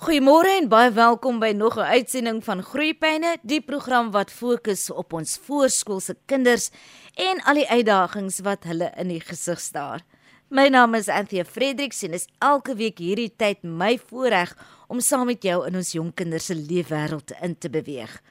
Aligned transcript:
Goeiemôre 0.00 0.48
en 0.56 0.64
baie 0.72 0.88
welkom 0.96 1.42
by 1.42 1.50
nog 1.52 1.74
'n 1.76 1.92
uitsending 1.92 2.40
van 2.44 2.62
Groeipyne, 2.62 3.36
die 3.42 3.60
program 3.60 4.10
wat 4.10 4.30
fokus 4.30 4.90
op 4.90 5.12
ons 5.12 5.36
voorskoolse 5.44 6.16
kinders 6.26 6.70
en 7.14 7.42
al 7.44 7.54
die 7.54 7.68
uitdagings 7.68 8.40
wat 8.40 8.64
hulle 8.64 8.92
in 8.96 9.08
die 9.08 9.20
gesig 9.20 9.60
staar. 9.60 10.00
My 10.48 10.68
naam 10.68 10.94
is 10.94 11.08
Anthea 11.08 11.44
Fredericks 11.44 12.02
en 12.02 12.14
is 12.14 12.26
elke 12.38 12.74
week 12.74 12.98
hierdie 12.98 13.36
tyd 13.36 13.62
my 13.62 13.98
voorreg 13.98 14.56
om 14.88 15.00
saam 15.00 15.26
met 15.26 15.42
jou 15.42 15.66
in 15.66 15.76
ons 15.76 15.92
jong 15.92 16.14
kinders 16.14 16.46
se 16.46 16.54
leefwêreld 16.54 17.32
in 17.42 17.58
te 17.58 17.68
beweeg. 17.68 18.22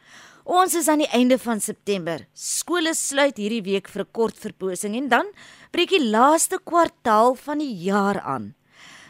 Ons 0.43 0.73
is 0.73 0.87
aan 0.87 0.97
die 0.97 1.13
einde 1.13 1.37
van 1.37 1.59
September. 1.59 2.25
Skole 2.33 2.95
sluit 2.95 3.37
hierdie 3.37 3.61
week 3.61 3.87
vir 3.87 4.01
'n 4.01 4.11
kort 4.11 4.37
verposing 4.39 4.95
en 4.95 5.07
dan 5.07 5.25
breek 5.71 5.89
die 5.89 6.09
laaste 6.09 6.59
kwartaal 6.63 7.35
van 7.35 7.59
die 7.59 7.75
jaar 7.75 8.19
aan. 8.21 8.55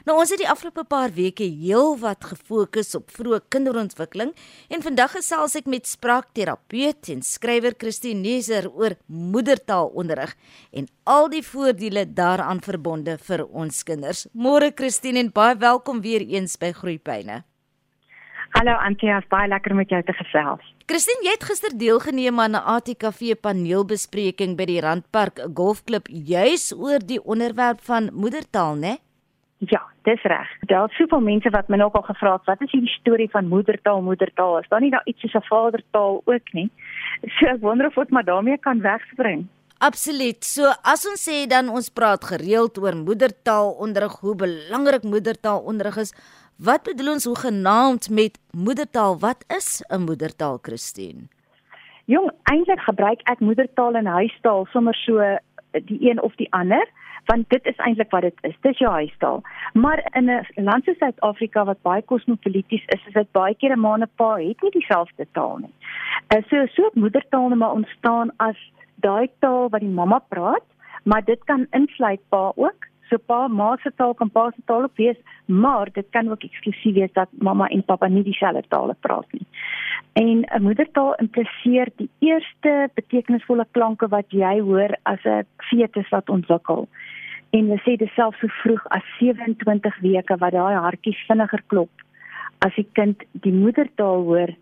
Nou 0.10 0.16
ons 0.18 0.32
het 0.34 0.40
die 0.42 0.50
afgelope 0.50 0.82
paar 0.90 1.12
weke 1.14 1.46
heelwat 1.46 2.24
gefokus 2.32 2.96
op 2.98 3.12
vroeë 3.14 3.44
kinderontwikkeling 3.54 4.32
en 4.74 4.82
vandag 4.82 5.12
gesels 5.14 5.54
ek 5.60 5.68
met 5.70 5.86
spraakterapeut 5.86 7.12
en 7.14 7.20
skrywer 7.22 7.76
Christine 7.78 8.24
Neser 8.24 8.66
oor 8.72 8.96
moedertaalonderrig 9.06 10.32
en 10.74 10.88
al 11.06 11.30
die 11.30 11.44
voordele 11.46 12.08
daaraan 12.18 12.58
verbonde 12.66 13.20
vir 13.28 13.44
ons 13.46 13.84
kinders. 13.86 14.24
Môre 14.34 14.72
Christine 14.74 15.22
en 15.22 15.30
baie 15.36 15.60
welkom 15.62 16.02
weer 16.02 16.26
eens 16.26 16.58
by 16.58 16.72
Groepyne. 16.74 17.44
Hallo 18.56 18.74
Antia, 18.82 19.20
baie 19.30 19.52
lekker 19.52 19.76
om 19.76 19.84
met 19.84 19.94
jou 19.94 20.00
te 20.08 20.16
gesels. 20.24 20.72
Christine, 20.90 21.22
jy 21.28 21.36
het 21.36 21.46
gister 21.52 21.76
deelgeneem 21.78 22.42
aan 22.42 22.58
'n 22.58 22.66
ATKV 22.66 23.38
paneelbespreking 23.38 24.58
by 24.58 24.66
die 24.66 24.82
Randpark 24.82 25.46
Golfklub 25.54 26.10
juis 26.10 26.74
oor 26.74 26.98
die 26.98 27.22
onderwerp 27.22 27.86
van 27.86 28.10
moedertaal, 28.12 28.74
né? 28.74 28.82
Nee? 28.82 29.00
Ja, 29.60 29.82
dis 30.08 30.22
reg. 30.24 30.48
Daar's 30.72 30.96
soveel 30.96 31.20
mense 31.20 31.50
wat 31.52 31.68
my 31.68 31.78
nog 31.78 31.94
al 31.94 32.06
gevra 32.08 32.38
het, 32.38 32.46
wat 32.48 32.62
is 32.64 32.72
hierdie 32.72 32.94
storie 32.94 33.30
van 33.30 33.48
moedertaal, 33.52 34.02
moedertaal? 34.02 34.60
Is 34.60 34.68
daar 34.72 34.80
nie 34.80 34.92
daar 34.92 35.04
iets 35.06 35.20
soos 35.20 35.36
'n 35.36 35.48
vadertaal 35.48 36.22
ook 36.26 36.54
nie? 36.54 36.70
So 37.40 37.46
ek 37.46 37.62
wonder 37.62 37.88
of 37.88 37.94
dit 37.94 38.10
maar 38.10 38.24
daarmee 38.24 38.58
kan 38.58 38.82
wegspring. 38.82 39.48
Absoluut. 39.78 40.44
So 40.44 40.64
as 40.84 41.06
ons 41.08 41.30
sê 41.30 41.48
dan 41.48 41.70
ons 41.70 41.90
praat 41.90 42.24
gereeld 42.24 42.78
oor 42.78 42.96
moedertaal 42.96 43.72
onderrig, 43.72 44.20
hoe 44.20 44.36
belangrik 44.36 45.04
moedertaal 45.04 45.60
onderrig 45.60 45.98
is, 45.98 46.14
wat 46.58 46.84
bedoel 46.84 47.12
ons 47.12 47.26
hoe 47.26 47.36
genaamd 47.36 48.10
met 48.10 48.40
moedertaal? 48.52 49.20
Wat 49.20 49.44
is 49.48 49.84
'n 49.88 50.02
moedertaal, 50.02 50.60
Christine? 50.62 51.28
Jong, 52.06 52.32
eintlik 52.44 52.80
gebruik 52.80 53.22
ek 53.24 53.40
moedertaal 53.40 53.94
en 53.94 54.06
huistaal 54.06 54.66
sommer 54.66 54.96
so 54.96 55.38
die 55.72 56.10
een 56.10 56.22
of 56.22 56.36
die 56.36 56.52
ander 56.52 56.88
want 57.26 57.50
dit 57.50 57.66
is 57.66 57.78
eintlik 57.78 58.12
wat 58.12 58.22
dit 58.22 58.38
is. 58.42 58.56
Dis 58.62 58.78
jou 58.78 58.92
huistaal. 58.92 59.42
Maar 59.74 60.08
in 60.14 60.30
'n 60.30 60.46
land 60.56 60.84
soos 60.84 60.98
Suid-Afrika 60.98 61.66
wat 61.66 61.82
baie 61.82 62.02
kosmopolities 62.02 62.86
is, 62.86 63.06
is 63.08 63.14
dit 63.14 63.32
baie 63.32 63.56
keer 63.56 63.76
'n 63.76 63.80
ma 63.80 63.94
en 63.94 64.02
'n 64.02 64.12
pa 64.16 64.36
het 64.36 64.62
nie 64.62 64.72
dieselfde 64.72 65.28
taal 65.32 65.58
nie. 65.58 65.74
Uh, 66.36 66.42
so 66.50 66.66
so 66.66 66.90
moedertaal 66.94 67.50
net 67.50 67.58
maar 67.58 67.72
ontstaan 67.72 68.32
as 68.38 68.58
daai 68.96 69.30
taal 69.40 69.70
wat 69.70 69.80
die 69.80 69.96
mamma 70.00 70.20
praat, 70.20 70.66
maar 71.04 71.24
dit 71.24 71.44
kan 71.44 71.68
insluit 71.72 72.22
pa 72.30 72.52
ook. 72.56 72.88
So 73.10 73.18
pa 73.18 73.48
ma 73.48 73.78
se 73.82 73.92
taal 73.96 74.14
kan 74.14 74.30
pa 74.30 74.52
se 74.56 74.62
taal 74.66 74.84
ook 74.84 74.96
wees, 74.96 75.18
maar 75.46 75.90
dit 75.94 76.06
kan 76.10 76.30
ook 76.30 76.44
eksklusief 76.44 76.94
wees 76.94 77.14
dat 77.14 77.30
mamma 77.32 77.68
en 77.68 77.84
pappa 77.84 78.08
nie 78.08 78.24
dieselfde 78.24 78.64
taal 78.68 78.94
praat 79.00 79.32
nie. 79.32 79.48
En 80.14 80.46
'n 80.46 80.62
moedertaal 80.62 81.16
impliseer 81.16 81.88
die 81.96 82.10
eerste 82.20 82.90
betekenisvolle 82.94 83.66
klanke 83.72 84.08
wat 84.08 84.26
jy 84.28 84.60
hoor 84.60 84.98
as 85.04 85.24
'n 85.24 85.46
fetus 85.58 86.10
wat 86.10 86.30
ontwikkel 86.30 86.88
en 87.56 87.66
hulle 87.66 87.82
sê 87.86 87.96
dit 87.98 88.12
self 88.16 88.38
so 88.42 88.52
vroeg 88.62 88.86
as 88.96 89.06
27 89.20 90.02
weke 90.06 90.38
wat 90.42 90.54
daai 90.54 90.78
hartjie 90.78 91.16
vinniger 91.26 91.64
klop 91.74 92.06
as 92.66 92.76
die 92.76 92.88
kind 92.98 93.24
die 93.46 93.54
moedertaal 93.56 94.26
hoor 94.28 94.54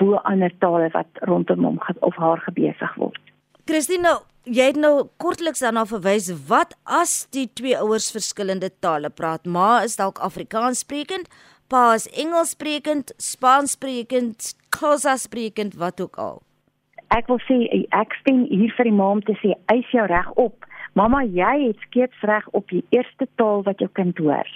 bo 0.00 0.20
ander 0.30 0.52
tale 0.60 0.90
wat 0.94 1.20
rondom 1.30 1.64
hom 1.64 1.78
of 2.00 2.16
haar 2.20 2.42
gebesig 2.44 2.96
word. 3.00 3.20
Christina, 3.66 4.18
jy 4.44 4.68
het 4.70 4.78
nou 4.78 5.08
kortliks 5.22 5.64
daarna 5.64 5.86
verwys 5.88 6.28
wat 6.50 6.76
as 6.84 7.24
die 7.34 7.48
twee 7.58 7.76
ouers 7.80 8.10
verskillende 8.14 8.70
tale 8.84 9.10
praat. 9.10 9.46
Ma 9.46 9.82
is 9.86 9.96
dalk 9.98 10.20
Afrikaans 10.22 10.84
sprekend, 10.84 11.30
pa 11.72 11.94
is 11.96 12.06
Engels 12.12 12.52
sprekend, 12.54 13.14
Spaans 13.18 13.74
sprekend, 13.74 14.52
Xhosa 14.76 15.16
sprekend, 15.18 15.74
wat 15.80 16.00
ook 16.00 16.20
al. 16.20 16.42
Ek 17.16 17.26
wil 17.30 17.40
sê 17.46 17.56
ek 17.94 18.14
stem 18.20 18.44
hier 18.50 18.72
vir 18.76 18.90
die 18.90 18.94
ma 18.94 19.12
om 19.16 19.24
te 19.24 19.34
sê 19.40 19.54
eis 19.72 19.90
jou 19.94 20.04
reg 20.10 20.30
op 20.36 20.66
Mamma, 20.96 21.18
jy 21.28 21.66
het 21.66 21.82
skielik 21.84 22.14
reg 22.24 22.46
op 22.56 22.70
die 22.72 22.80
eerste 22.88 23.26
taal 23.36 23.60
wat 23.66 23.82
jou 23.84 23.88
kind 23.92 24.16
hoor. 24.18 24.48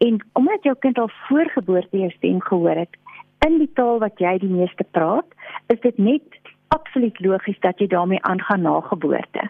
En 0.00 0.16
omdat 0.32 0.64
jou 0.64 0.72
kind 0.80 0.98
al 0.98 1.10
voorgeboorte 1.26 1.98
jou 1.98 2.08
stem 2.10 2.40
gehoor 2.40 2.78
het 2.86 2.96
in 3.44 3.58
die 3.60 3.68
taal 3.76 4.00
wat 4.00 4.16
jy 4.18 4.32
die 4.40 4.48
meeste 4.48 4.86
praat, 4.96 5.28
is 5.68 5.80
dit 5.84 5.98
net 6.00 6.40
absoluut 6.72 7.20
logies 7.20 7.60
dat 7.60 7.78
jy 7.78 7.90
daarmee 7.92 8.22
aangaan 8.24 8.64
na 8.64 8.80
geboorte. 8.88 9.44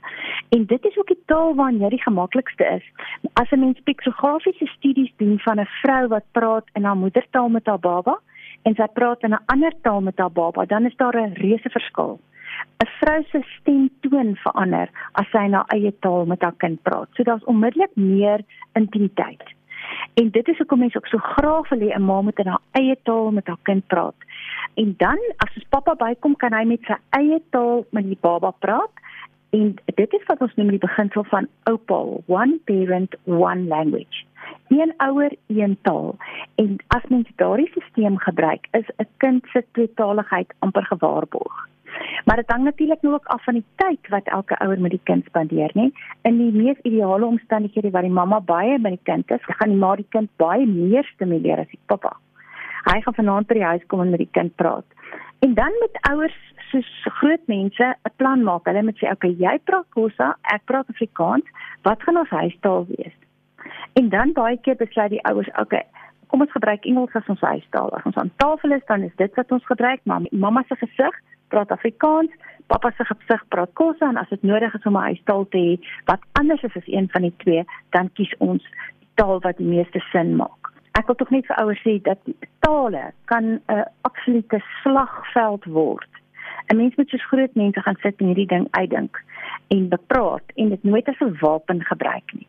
En 0.56 0.66
dit 0.66 0.90
is 0.90 0.98
ook 0.98 1.12
die 1.12 1.22
taal 1.30 1.54
waarin 1.54 1.78
jy 1.78 1.92
die 1.94 2.02
gemaklikste 2.02 2.66
is. 2.80 2.90
As 3.38 3.54
'n 3.54 3.60
mens 3.60 3.78
piksografiese 3.84 4.66
studies 4.66 5.12
doen 5.16 5.38
van 5.38 5.60
'n 5.60 5.70
vrou 5.82 6.08
wat 6.08 6.26
praat 6.32 6.66
in 6.72 6.84
haar 6.84 6.96
moedertaal 6.96 7.48
met 7.48 7.66
haar 7.66 7.78
baba 7.78 8.18
en 8.62 8.74
sy 8.74 8.86
praat 8.92 9.22
in 9.22 9.34
'n 9.34 9.44
ander 9.46 9.72
taal 9.82 10.00
met 10.00 10.18
haar 10.18 10.32
baba, 10.32 10.64
dan 10.66 10.84
is 10.84 10.96
daar 10.96 11.16
'n 11.16 11.32
reuse 11.34 11.70
verskil. 11.70 12.20
'n 12.82 12.88
vrou 13.00 13.22
se 13.30 13.40
stemtoon 13.58 14.36
verander 14.36 14.88
as 15.12 15.30
sy 15.30 15.46
na 15.46 15.64
eie 15.74 15.92
taal 16.00 16.26
met 16.26 16.42
haar 16.42 16.56
kind 16.56 16.82
praat. 16.82 17.08
So 17.12 17.22
daar's 17.22 17.44
onmiddellik 17.44 17.96
meer 17.96 18.40
intimiteit. 18.72 19.42
En 20.14 20.30
dit 20.30 20.48
is 20.48 20.58
hoekom 20.58 20.78
mense 20.78 20.96
ook 20.96 21.06
so 21.06 21.18
graag 21.18 21.68
wil 21.68 21.78
hê 21.78 21.94
'n 21.94 22.04
ma 22.04 22.20
moet 22.22 22.38
in 22.38 22.46
haar 22.46 22.64
eie 22.70 22.96
taal 23.02 23.30
met 23.30 23.46
haar 23.46 23.62
kind 23.62 23.86
praat. 23.86 24.14
En 24.74 24.94
dan 24.96 25.18
as 25.36 25.54
ons 25.56 25.66
pappa 25.68 25.94
bykom, 25.94 26.36
kan 26.36 26.52
hy 26.52 26.64
met 26.64 26.82
sy 26.82 26.96
eie 27.10 27.42
taal 27.50 27.86
met 27.90 28.04
die 28.04 28.18
baba 28.20 28.50
praat. 28.50 28.90
En 29.50 29.74
dit 29.94 30.12
is 30.12 30.26
wat 30.26 30.40
ons 30.40 30.54
noem 30.54 30.68
die 30.74 30.78
beginsel 30.78 31.24
van 31.24 31.48
OPAL, 31.70 32.22
one 32.26 32.58
parent, 32.64 33.14
one 33.24 33.66
language. 33.66 34.24
Een 34.68 34.94
ouer, 34.96 35.32
een 35.46 35.78
taal. 35.82 36.16
En 36.54 36.76
as 36.86 37.06
mens 37.08 37.28
daardie 37.36 37.68
stelsel 37.70 38.16
gebruik, 38.16 38.66
is 38.70 38.88
'n 38.96 39.08
kind 39.16 39.46
se 39.52 39.64
tweetaligheid 39.72 40.54
amper 40.58 40.84
gewaarborg. 40.84 41.68
Maar 42.24 42.36
dit 42.36 42.50
hang 42.50 42.64
natuurlik 42.64 43.02
nou 43.02 43.14
ook 43.14 43.26
af 43.26 43.44
van 43.44 43.54
die 43.54 43.66
tyd 43.76 44.08
wat 44.08 44.26
elke 44.26 44.56
ouer 44.64 44.80
met 44.80 44.90
die 44.90 45.04
kind 45.04 45.24
spandeer, 45.24 45.70
nê? 45.74 45.90
In 46.22 46.38
die 46.38 46.52
mees 46.52 46.80
ideale 46.82 47.26
omstandighede 47.26 47.90
waar 47.90 48.06
die 48.06 48.18
mamma 48.18 48.40
baie 48.40 48.78
by 48.78 48.94
die 48.96 49.04
kind 49.08 49.30
is, 49.30 49.44
gaan 49.44 49.74
die 49.74 49.78
ma 49.78 49.94
die 49.96 50.08
kind 50.08 50.30
baie 50.36 50.66
meer 50.66 51.04
stimuleer 51.14 51.64
as 51.64 51.70
die 51.72 51.80
pappa. 51.86 52.16
Hy 52.84 53.00
gaan 53.00 53.16
vanaand 53.16 53.48
by 53.48 53.58
die 53.60 53.68
huis 53.68 53.86
kom 53.88 54.00
en 54.04 54.12
met 54.12 54.24
die 54.24 54.32
kind 54.32 54.56
praat. 54.60 54.84
En 55.44 55.54
dan 55.54 55.76
met 55.80 55.98
ouers 56.10 56.36
soos 56.70 56.90
groot 57.20 57.44
mense 57.46 57.84
'n 57.84 58.14
plan 58.16 58.42
maak. 58.44 58.64
Hulle 58.64 58.82
moet 58.82 58.98
sê, 58.98 59.04
"Oké, 59.04 59.28
okay, 59.28 59.34
jy 59.38 59.58
praat 59.64 59.86
Xhosa, 59.90 60.36
ek 60.42 60.64
praat 60.64 60.88
Afrikaans. 60.88 61.44
Wat 61.82 62.02
gaan 62.02 62.16
ons 62.16 62.28
huistaal 62.28 62.86
wees?" 62.86 63.16
En 63.92 64.08
dan 64.08 64.32
baie 64.32 64.56
keer 64.56 64.76
besluit 64.76 65.10
die 65.10 65.24
ouers, 65.24 65.48
"Oké, 65.48 65.60
okay, 65.60 65.84
kom 66.26 66.40
ons 66.40 66.52
gebruik 66.52 66.84
Engels 66.84 67.14
as 67.14 67.28
ons 67.28 67.40
huistaal. 67.40 67.92
As 67.94 68.04
ons 68.04 68.16
aan 68.16 68.32
tafel 68.36 68.72
is, 68.72 68.84
dan 68.86 69.02
is 69.02 69.16
dit 69.16 69.34
wat 69.34 69.52
ons 69.52 69.66
gebruik, 69.66 70.00
maar 70.02 70.20
mamma 70.30 70.64
se 70.68 70.76
gesig 70.76 71.14
praat 71.48 71.70
Afrikaans, 71.70 72.30
pappa 72.66 72.90
se 72.96 73.04
gesig 73.04 73.42
praat 73.48 73.72
Xhosa 73.74 74.08
en 74.08 74.16
as 74.16 74.28
dit 74.28 74.42
nodig 74.42 74.74
is 74.74 74.86
om 74.86 74.96
'n 74.96 75.08
huistaal 75.10 75.48
te 75.48 75.58
hê 75.58 75.74
wat 76.04 76.20
anders 76.32 76.62
is 76.62 76.76
as 76.76 76.86
een 76.86 77.08
van 77.12 77.22
die 77.22 77.36
twee, 77.36 77.64
dan 77.90 78.12
kies 78.12 78.34
ons 78.38 78.62
die 79.00 79.08
taal 79.14 79.40
wat 79.40 79.56
die 79.56 79.66
meeste 79.66 80.00
sin 80.12 80.36
maak. 80.36 80.72
Ek 80.92 81.06
wil 81.06 81.16
tog 81.16 81.30
net 81.30 81.46
vir 81.46 81.56
ouers 81.56 81.82
sê 81.82 82.02
dat 82.02 82.18
tale 82.60 83.12
kan 83.24 83.60
'n 83.68 83.84
absolute 84.02 84.62
slagveld 84.82 85.64
word. 85.64 86.10
'n 86.70 86.76
Mens 86.76 86.94
moet 86.96 87.08
soos 87.08 87.26
groot 87.26 87.54
mense 87.54 87.80
gaan 87.80 87.98
sit 88.02 88.20
en 88.20 88.26
hierdie 88.26 88.46
ding 88.46 88.68
uitdink 88.70 89.22
en 89.68 89.88
bepraat 89.88 90.46
en 90.54 90.68
dit 90.68 90.84
nooit 90.84 91.08
as 91.08 91.20
'n 91.20 91.36
wapen 91.40 91.82
gebruik 91.84 92.32
nie. 92.32 92.46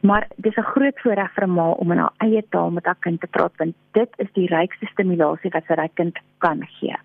Maar 0.00 0.28
dis 0.36 0.56
'n 0.56 0.70
groot 0.74 1.00
voorreg 1.00 1.32
vir 1.34 1.44
'n 1.44 1.54
ma 1.54 1.70
om 1.70 1.92
in 1.92 1.98
haar 1.98 2.12
eie 2.16 2.42
taal 2.48 2.70
met 2.70 2.84
haar 2.84 3.00
kind 3.00 3.20
te 3.20 3.26
praat 3.26 3.56
want 3.56 3.74
dit 3.92 4.10
is 4.16 4.32
die 4.32 4.46
rykste 4.46 4.86
stimulasie 4.86 5.50
wat 5.50 5.64
sy 5.66 5.88
kind 5.94 6.18
kan 6.38 6.66
gee. 6.66 6.96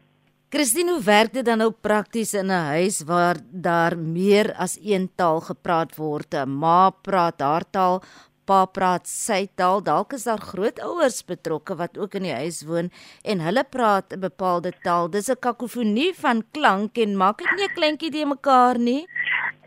Christine, 0.50 0.96
hoe 0.96 1.04
werk 1.06 1.36
dit 1.36 1.46
dan 1.46 1.60
nou 1.62 1.70
prakties 1.70 2.32
in 2.34 2.50
'n 2.50 2.66
huis 2.74 3.04
waar 3.06 3.38
daar 3.52 3.94
meer 3.98 4.54
as 4.58 4.80
een 4.82 5.06
taal 5.16 5.42
gepraat 5.42 5.96
word? 5.96 6.34
'n 6.34 6.50
Ma 6.50 6.90
praat 6.90 7.40
haar 7.40 7.66
taal, 7.72 8.02
pa 8.46 8.66
praat 8.66 9.06
sy 9.08 9.48
taal. 9.56 9.84
Dalk 9.84 10.14
is 10.14 10.24
daar 10.24 10.42
grootouers 10.42 11.22
betrokke 11.26 11.76
wat 11.76 11.98
ook 11.98 12.16
in 12.16 12.24
die 12.24 12.34
huis 12.34 12.64
woon 12.66 12.90
en 13.24 13.40
hulle 13.40 13.64
praat 13.64 14.14
'n 14.14 14.20
bepaalde 14.20 14.74
taal. 14.82 15.10
Dis 15.10 15.30
'n 15.30 15.38
kakofonie 15.40 16.14
van 16.16 16.44
klank 16.52 16.98
en 16.98 17.18
maak 17.18 17.38
dit 17.38 17.52
nie 17.56 17.68
'n 17.68 17.76
kleintjie 17.76 18.12
te 18.12 18.26
mekaar 18.26 18.80
nie. 18.80 19.06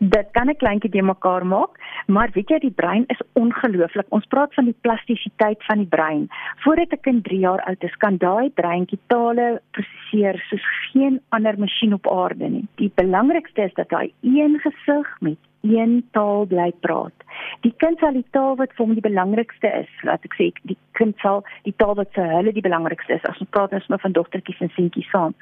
Dit 0.03 0.27
kan 0.31 0.49
'n 0.49 0.55
kleintjie 0.55 0.91
te 0.91 1.01
mekaar 1.01 1.45
maak, 1.45 1.79
maar 2.07 2.29
weet 2.33 2.49
jy 2.49 2.59
die 2.59 2.77
brein 2.81 3.03
is 3.07 3.21
ongelooflik. 3.33 4.05
Ons 4.09 4.25
praat 4.25 4.53
van 4.53 4.65
die 4.65 4.75
plastisiteit 4.81 5.63
van 5.63 5.77
die 5.77 5.87
brein. 5.87 6.27
Voordat 6.63 6.91
'n 6.91 6.99
kind 7.01 7.23
3 7.23 7.39
jaar 7.39 7.63
oud 7.63 7.83
is, 7.83 7.95
kan 7.95 8.17
daai 8.17 8.49
breintjie 8.49 8.99
tale 9.07 9.61
prosesseer 9.71 10.43
soos 10.49 10.65
geen 10.91 11.21
ander 11.29 11.59
masjien 11.59 11.93
op 11.93 12.07
aarde 12.07 12.49
nie. 12.49 12.67
Die 12.75 12.91
belangrikste 12.95 13.61
is 13.61 13.73
dat 13.73 13.89
hy 13.89 14.13
een 14.21 14.59
gesig 14.59 15.17
met 15.19 15.37
een 15.61 16.07
taal 16.11 16.45
bly 16.45 16.71
praat. 16.79 17.13
Die 17.61 17.73
kind 17.77 17.99
sal 17.99 18.13
die 18.13 18.25
taal 18.31 18.55
wat 18.55 18.73
vir 18.75 18.85
hom 18.85 18.93
die 18.93 19.09
belangrikste 19.09 19.67
is, 19.67 19.89
laat 20.01 20.23
ek 20.23 20.33
sê, 20.33 20.51
die 20.63 20.77
kind 20.91 21.15
sal 21.19 21.43
die 21.63 21.73
taal 21.77 21.95
wat 21.95 22.11
vir 22.11 22.27
hulle 22.27 22.51
die 22.51 22.61
belangrikste 22.61 23.13
is. 23.13 23.23
As 23.23 23.39
ons 23.39 23.49
praat 23.49 23.71
ons 23.71 23.87
met 23.87 24.01
van 24.01 24.11
dogtertjies 24.11 24.59
en 24.59 24.69
seentjies 24.75 25.09
saam. 25.09 25.33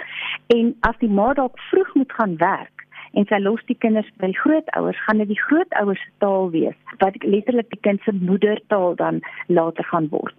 En 0.48 0.76
as 0.82 0.98
die 1.00 1.10
ma 1.10 1.34
dalk 1.34 1.60
vroeg 1.72 1.96
moet 1.96 2.14
gaan 2.14 2.38
werk, 2.38 2.81
en 3.14 3.28
sy 3.30 3.40
los 3.42 3.62
die 3.68 3.78
kinders 3.84 4.08
by 4.22 4.32
die 4.32 4.40
grootouers, 4.40 5.00
gaan 5.06 5.22
dit 5.22 5.32
die 5.32 5.40
grootouers 5.40 6.02
se 6.06 6.12
taal 6.24 6.50
wees 6.54 6.78
wat 7.02 7.18
letterlik 7.24 7.70
die 7.74 7.80
kind 7.88 8.02
se 8.06 8.14
moedertaal 8.14 8.96
dan 8.96 9.22
later 9.48 9.88
gaan 9.90 10.08
word. 10.12 10.36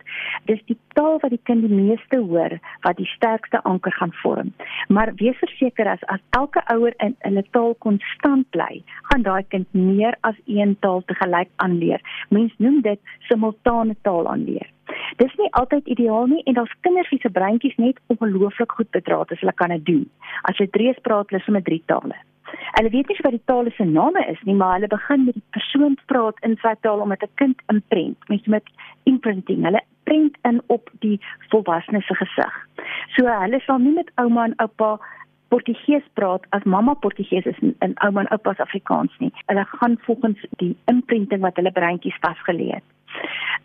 Dis 0.50 0.62
die 0.70 0.78
taal 0.96 1.18
wat 1.22 1.34
die 1.34 1.42
kind 1.48 1.66
die 1.66 1.74
meeste 1.74 2.20
hoor 2.22 2.58
wat 2.86 3.00
die 3.00 3.08
sterkste 3.14 3.62
anker 3.68 3.92
gaan 3.98 4.14
vorm. 4.22 4.52
Maar 4.88 5.14
wees 5.20 5.38
verseker 5.42 5.90
as 5.90 6.04
as 6.14 6.22
elke 6.38 6.62
ouer 6.74 6.94
in 6.98 7.16
'n 7.24 7.44
taal 7.50 7.74
konstant 7.74 8.50
bly, 8.50 8.82
gaan 9.10 9.22
daai 9.22 9.44
kind 9.48 9.68
meer 9.74 10.16
as 10.20 10.36
een 10.46 10.76
taal 10.80 11.02
te 11.06 11.14
gelyk 11.14 11.50
aanleer. 11.56 12.00
Mens 12.30 12.52
noem 12.58 12.80
dit 12.82 13.00
simultane 13.28 13.96
taal 14.02 14.28
aanleer. 14.28 14.68
Dis 15.16 15.34
nie 15.38 15.50
altyd 15.60 15.86
ideaal 15.86 16.26
nie 16.26 16.42
en 16.44 16.58
daar's 16.58 16.74
kinders 16.80 17.10
wie 17.10 17.20
se 17.22 17.30
breintjies 17.30 17.76
net 17.76 18.00
ongelooflik 18.06 18.72
goed 18.72 18.90
bedraad 18.90 19.30
is, 19.30 19.40
hulle 19.40 19.52
kan 19.52 19.74
dit 19.74 19.84
doen. 19.86 20.04
As 20.42 20.58
jy 20.58 20.68
drie 20.70 20.92
spraak, 20.98 21.30
hulle 21.30 21.42
sommer 21.44 21.62
drie 21.62 21.82
tale. 21.86 22.18
Hulle 22.76 22.90
weet 22.92 23.08
nie 23.08 23.22
wat 23.24 23.36
die 23.36 23.46
taal 23.50 23.70
se 23.76 23.84
name 23.84 24.24
is 24.32 24.40
nie, 24.48 24.54
maar 24.54 24.74
hulle 24.76 24.90
begin 24.92 25.24
met 25.24 25.38
die 25.38 25.48
persoon 25.56 25.96
praat 26.06 26.38
in 26.48 26.58
sy 26.62 26.74
taal 26.80 27.00
om 27.00 27.08
met 27.08 27.22
'n 27.22 27.32
kind 27.40 27.62
imprint, 27.72 28.28
mens 28.28 28.46
met 28.46 28.64
imprinting. 29.04 29.64
Hulle 29.64 29.82
prent 30.04 30.36
in 30.42 30.60
op 30.66 30.90
die 31.00 31.20
volwasse 31.48 32.00
se 32.00 32.14
gesig. 32.14 32.54
So 33.16 33.26
hulle 33.26 33.60
sal 33.60 33.78
nie 33.78 33.94
met 33.94 34.10
ouma 34.14 34.44
en 34.44 34.54
oupa 34.56 34.98
Portugees 35.48 36.04
praat 36.14 36.46
as 36.50 36.64
mamma 36.64 36.94
Portugees 36.94 37.44
is 37.44 37.58
en 37.78 37.92
ouma 38.04 38.20
en 38.20 38.30
oupa 38.32 38.54
Afrikaans 38.56 39.12
nie. 39.18 39.32
Hulle 39.46 39.64
gaan 39.64 39.98
volgens 40.00 40.46
die 40.50 40.76
imprinting 40.84 41.40
wat 41.40 41.56
hulle 41.56 41.72
breintjies 41.72 42.18
vasgelê 42.20 42.70
het. 42.72 42.84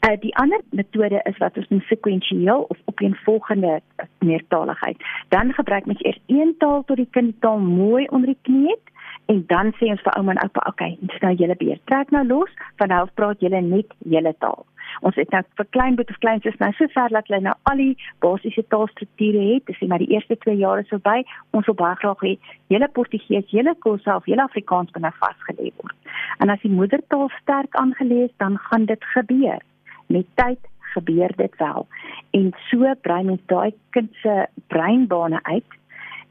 Uh, 0.06 0.14
die 0.22 0.36
ander 0.38 0.62
metode 0.70 1.22
is 1.24 1.38
wat 1.42 1.58
ons 1.58 1.68
noem 1.70 1.82
sekwensieel 1.90 2.66
of 2.70 2.78
opeenvolgende 2.86 3.80
meertaligheid. 4.20 4.98
Dan 5.34 5.54
gebruik 5.54 5.86
mens 5.86 6.04
eers 6.04 6.20
een 6.26 6.56
taal 6.58 6.84
tot 6.86 6.98
die 7.02 7.10
kind 7.12 7.36
taal 7.42 7.60
mooi 7.60 8.06
onder 8.08 8.30
die 8.34 8.42
knie 8.42 8.70
het 8.70 8.94
en 9.26 9.44
dan 9.48 9.74
sê 9.76 9.90
ons 9.92 10.02
vir 10.06 10.14
ouma 10.20 10.32
en 10.32 10.44
oupa, 10.44 10.60
"Oké, 10.60 10.70
okay, 10.70 10.98
dis 11.00 11.20
nou 11.20 11.34
julle 11.34 11.56
beurt. 11.56 11.86
Trek 11.86 12.10
nou 12.10 12.26
los, 12.28 12.52
van 12.76 12.88
nou 12.88 13.02
af 13.02 13.14
praat 13.14 13.40
julle 13.40 13.62
net 13.62 13.94
julle 13.98 14.36
taal." 14.38 14.66
Ons 15.02 15.16
het 15.16 15.30
nou 15.30 15.42
vir 15.56 15.68
klein 15.70 15.96
boet 15.96 16.10
of 16.10 16.18
kleins 16.18 16.46
is 16.46 16.58
nou 16.58 16.72
so 16.72 16.88
ver 16.88 17.10
dat 17.10 17.28
hulle 17.28 17.42
nou 17.42 17.56
al 17.64 17.78
die 17.78 17.98
basiese 18.20 18.64
taalstrukture 18.68 19.54
het. 19.54 19.66
Dis 19.66 19.88
maar 19.88 20.04
die 20.04 20.14
eerste 20.14 20.38
2 20.38 20.56
jaar 20.56 20.80
is 20.80 20.88
verby. 20.88 21.24
Ons 21.52 21.66
wil 21.66 21.76
baie 21.76 21.96
graag 21.96 22.22
hê 22.22 22.38
julle 22.68 22.88
Portugees, 22.88 23.50
julle 23.50 23.76
Khoisa 23.80 24.16
of 24.16 24.26
julle 24.26 24.44
Afrikaans 24.44 24.92
binne 24.92 25.12
vasgelê 25.20 25.72
word. 25.82 25.96
En 26.40 26.50
as 26.50 26.62
die 26.62 26.72
moedertaal 26.72 27.30
sterk 27.42 27.76
aangelees, 27.76 28.32
dan 28.38 28.58
gaan 28.58 28.86
dit 28.86 29.04
gebeur 29.04 29.60
met 30.08 30.26
tyd 30.36 30.60
gebeur 30.94 31.32
dit 31.36 31.58
wel. 31.58 31.88
En 32.32 32.54
so 32.70 32.94
brei 33.02 33.24
mens 33.24 33.42
daai 33.46 33.74
kind 33.90 34.14
se 34.22 34.46
breinbane 34.68 35.40
uit 35.44 35.76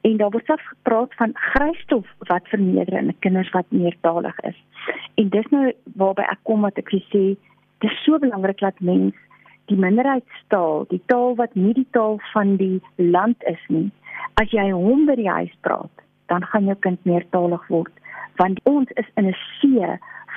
en 0.01 0.17
daar 0.17 0.31
word 0.31 0.45
self 0.47 0.63
gepraat 0.63 1.15
van 1.15 1.35
grysstof 1.35 2.07
wat 2.19 2.49
vermeerder 2.49 2.99
in 2.99 3.19
kinders 3.19 3.51
wat 3.51 3.67
meertalig 3.69 4.41
is. 4.41 4.59
En 5.15 5.29
dis 5.29 5.47
nou 5.51 5.73
waarby 5.95 6.23
ek 6.23 6.43
kom 6.43 6.67
wat 6.67 6.79
ek 6.79 6.93
sê, 7.11 7.25
dis 7.85 8.03
so 8.05 8.19
belangrik 8.19 8.63
dat 8.63 8.81
mens 8.81 9.15
die 9.67 9.79
minderheidstaal, 9.79 10.87
die 10.89 11.03
taal 11.11 11.35
wat 11.35 11.55
nie 11.55 11.75
die 11.75 11.89
taal 11.91 12.21
van 12.33 12.57
die 12.57 12.81
land 12.97 13.43
is 13.51 13.63
nie, 13.69 13.91
as 14.39 14.51
jy 14.55 14.71
hom 14.71 15.07
by 15.07 15.17
die 15.19 15.31
huis 15.31 15.55
praat, 15.67 16.05
dan 16.31 16.45
gaan 16.53 16.71
jou 16.71 16.77
kind 16.87 17.03
meertalig 17.05 17.67
word 17.69 17.93
want 18.37 18.61
ons 18.63 18.91
is 18.91 19.09
in 19.15 19.27
'n 19.27 19.37
see 19.61 19.87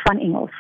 van 0.04 0.20
Engels 0.20 0.56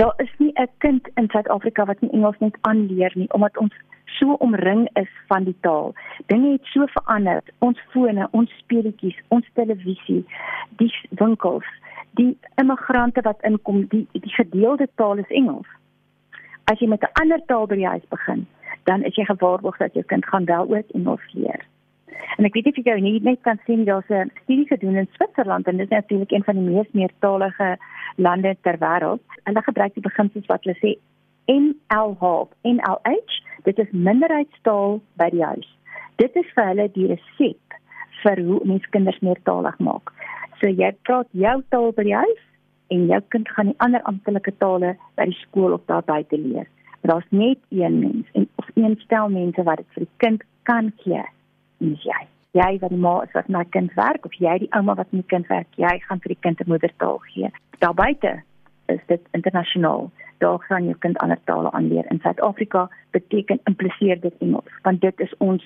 daar 0.00 0.14
is 0.16 0.32
nie 0.38 0.52
'n 0.54 0.68
kind 0.78 1.08
in 1.14 1.28
Suid-Afrika 1.28 1.84
wat 1.84 2.00
nie 2.00 2.10
Engels 2.10 2.38
net 2.38 2.56
aanleer 2.60 3.12
nie 3.14 3.32
omdat 3.32 3.58
ons 3.58 3.74
so 4.04 4.32
omring 4.32 4.88
is 4.92 5.12
van 5.26 5.44
die 5.44 5.56
taal. 5.60 5.94
Dinge 6.26 6.50
het 6.50 6.64
so 6.64 6.86
verander. 6.86 7.42
Ons 7.58 7.78
fone, 7.90 8.28
ons 8.30 8.50
speletjies, 8.58 9.18
ons 9.28 9.46
televisie, 9.52 10.24
die 10.68 10.94
winkels, 11.10 11.66
die 12.10 12.38
immigrante 12.54 13.20
wat 13.20 13.42
inkom, 13.42 13.86
die 13.88 14.06
die 14.12 14.34
gedeelde 14.34 14.88
taal 14.94 15.18
is 15.18 15.28
Engels. 15.28 15.68
As 16.64 16.78
jy 16.78 16.88
met 16.88 17.02
'n 17.02 17.20
ander 17.22 17.42
taal 17.46 17.66
by 17.66 17.74
die 17.74 17.86
huis 17.86 18.08
begin, 18.08 18.46
dan 18.84 19.02
is 19.02 19.14
jy 19.14 19.24
gewaarborg 19.24 19.76
dat 19.76 19.94
jou 19.94 20.04
kind 20.04 20.26
gaan 20.26 20.44
wel 20.44 20.76
ook 20.76 20.88
Engels 20.94 21.32
leer. 21.32 21.66
En 22.38 22.46
ek 22.48 22.54
weet 22.56 22.70
nie 22.70 22.72
of 22.80 22.86
jy 22.88 23.00
nie 23.04 23.20
net 23.24 23.40
kan 23.46 23.58
sien 23.66 23.84
daar's 23.84 24.08
'n 24.08 24.30
studie 24.42 24.66
gedoen 24.66 24.96
in 24.96 25.08
Switserland 25.12 25.66
en 25.66 25.76
dit 25.76 25.90
is 25.90 25.96
natuurlik 25.96 26.30
een 26.32 26.44
van 26.44 26.56
die 26.56 26.68
mees 26.70 26.90
meertalige 26.92 27.76
lande 28.16 28.56
ter 28.62 28.78
wêreld. 28.78 29.20
Hulle 29.44 29.62
gebruik 29.62 29.94
die 29.94 30.08
beginsels 30.08 30.46
wat 30.46 30.64
hulle 30.64 30.76
sê 30.80 30.98
NLH, 31.46 32.48
NLH, 32.62 33.30
dit 33.62 33.78
is 33.78 33.90
minderheidstaal 33.90 35.00
by 35.16 35.28
die 35.30 35.44
huis. 35.44 35.68
Dit 36.16 36.36
is 36.36 36.46
vir 36.54 36.64
hulle 36.64 36.88
die 36.94 37.06
resep 37.06 37.76
vir 38.22 38.42
hoe 38.44 38.60
mens 38.64 38.86
kinders 38.94 39.20
meertalig 39.20 39.78
maak. 39.78 40.12
So 40.60 40.68
jy 40.68 40.92
praat 41.02 41.28
jou 41.32 41.62
taal 41.68 41.92
by 41.92 42.02
die 42.02 42.16
huis 42.16 42.44
en 42.88 43.06
jou 43.06 43.20
kind 43.28 43.48
gaan 43.48 43.72
die 43.72 43.80
ander 43.80 44.02
amptelike 44.02 44.52
tale 44.58 44.96
by 45.16 45.24
die 45.24 45.40
skool 45.42 45.72
of 45.72 45.84
daar 45.86 46.02
buite 46.02 46.38
leer. 46.38 46.68
Maar 47.00 47.12
daar's 47.12 47.30
net 47.30 47.58
een 47.68 47.98
mens 47.98 48.26
en 48.32 48.48
of 48.56 48.68
een 48.74 48.96
stel 49.04 49.28
mense 49.28 49.62
wat 49.62 49.76
dit 49.76 49.86
vir 49.94 50.04
die 50.06 50.16
kind 50.16 50.42
kan 50.62 50.92
gee 51.04 51.24
is 51.80 52.02
jy. 52.04 52.20
Jy 52.52 52.78
wat 52.82 52.90
die 52.90 52.98
ma 52.98 53.20
is 53.22 53.34
wat 53.34 53.48
my 53.48 53.64
kind 53.64 53.92
werk 53.94 54.24
of 54.26 54.34
jy 54.34 54.58
die 54.58 54.70
ouma 54.76 54.94
wat 54.98 55.12
my 55.12 55.22
kind 55.32 55.48
werk, 55.48 55.68
jy 55.76 55.92
gaan 56.06 56.20
vir 56.20 56.34
die 56.34 56.42
kind 56.46 56.60
'n 56.60 56.70
moedertaal 56.70 57.18
gee. 57.32 57.50
Daar 57.78 57.94
buite 57.94 58.42
is 58.86 59.00
dit 59.06 59.22
internasionaal. 59.32 60.10
Daar 60.38 60.58
gaan 60.58 60.84
jou 60.84 60.96
kind 60.98 61.18
ander 61.18 61.38
tale 61.44 61.70
aanleer. 61.72 62.06
In 62.10 62.20
Suid-Afrika 62.22 62.88
beteken 63.10 63.60
impliseer 63.64 64.20
dit 64.20 64.34
Engels, 64.40 64.72
want 64.82 65.00
dit 65.00 65.20
is 65.20 65.34
ons 65.38 65.62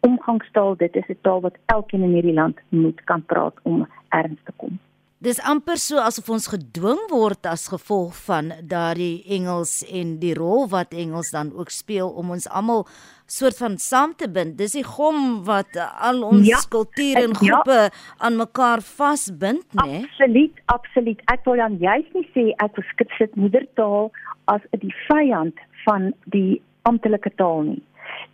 omgangstaal, 0.00 0.76
dit 0.76 0.96
is 0.96 1.08
'n 1.08 1.18
taal 1.22 1.40
wat 1.40 1.58
elkeen 1.66 2.02
in 2.02 2.14
hierdie 2.14 2.34
land 2.34 2.58
moet 2.68 3.04
kan 3.04 3.22
praat 3.24 3.54
om 3.62 3.86
erns 4.08 4.40
te 4.44 4.52
kom. 4.56 4.78
Dis 5.22 5.38
amper 5.46 5.78
so 5.78 6.00
asof 6.02 6.26
ons 6.34 6.48
gedwing 6.50 6.98
word 7.10 7.46
as 7.46 7.68
gevolg 7.70 8.16
van 8.24 8.48
daardie 8.66 9.22
Engels 9.30 9.84
en 9.86 10.16
die 10.18 10.34
rol 10.34 10.66
wat 10.72 10.96
Engels 10.98 11.30
dan 11.30 11.52
ook 11.54 11.70
speel 11.70 12.08
om 12.08 12.32
ons 12.34 12.48
almal 12.48 12.88
soort 13.32 13.56
van 13.56 13.78
saam 13.78 14.14
te 14.16 14.28
bind. 14.30 14.58
Dis 14.60 14.74
die 14.76 14.84
gom 14.84 15.44
wat 15.48 15.76
al 15.80 16.22
ons 16.28 16.48
ja, 16.48 16.60
kultuur 16.68 17.20
en 17.22 17.32
ja. 17.32 17.38
groepe 17.40 17.78
ja. 17.86 17.92
aan 18.18 18.36
mekaar 18.36 18.82
vasbind, 18.84 19.64
né? 19.78 19.86
Nee? 19.86 20.02
Absoluut, 20.02 20.60
absoluut. 20.74 21.22
Ek 21.32 21.46
wil 21.48 21.62
dan 21.62 21.78
juist 21.80 22.12
nie 22.18 22.26
sê 22.34 22.50
ek 22.64 22.76
beskik 22.80 23.14
sit 23.20 23.38
moedertaal 23.40 24.10
as 24.52 24.66
die 24.84 24.92
vyand 25.06 25.64
van 25.86 26.12
die 26.34 26.60
amptelike 26.88 27.32
taal 27.40 27.64
nie. 27.70 27.80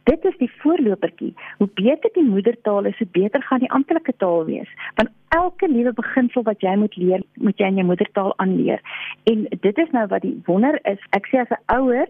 Dit 0.09 0.25
is 0.25 0.37
die 0.41 0.50
voorlopertjie. 0.62 1.35
Hoe 1.59 1.69
beter 1.79 2.11
die 2.15 2.25
moedertaal 2.25 2.89
is, 2.89 2.97
hoe 2.99 3.09
beter 3.12 3.43
gaan 3.43 3.63
die 3.63 3.70
amptelike 3.77 4.15
taal 4.17 4.46
wees. 4.49 4.70
Want 4.96 5.13
elke 5.37 5.69
nuwe 5.69 5.93
beginsel 5.93 6.43
wat 6.49 6.65
jy 6.65 6.75
moet 6.81 6.96
leer, 6.96 7.22
moet 7.34 7.61
jy 7.61 7.69
in 7.70 7.81
jou 7.82 7.87
moedertaal 7.91 8.32
aanleer. 8.43 8.82
En 9.31 9.44
dit 9.51 9.82
is 9.84 9.93
nou 9.94 10.06
wat 10.11 10.25
die 10.25 10.34
wonder 10.49 10.81
is. 10.89 11.03
Ek 11.17 11.29
sê 11.31 11.44
as 11.44 11.53
'n 11.55 11.63
ouer 11.77 12.08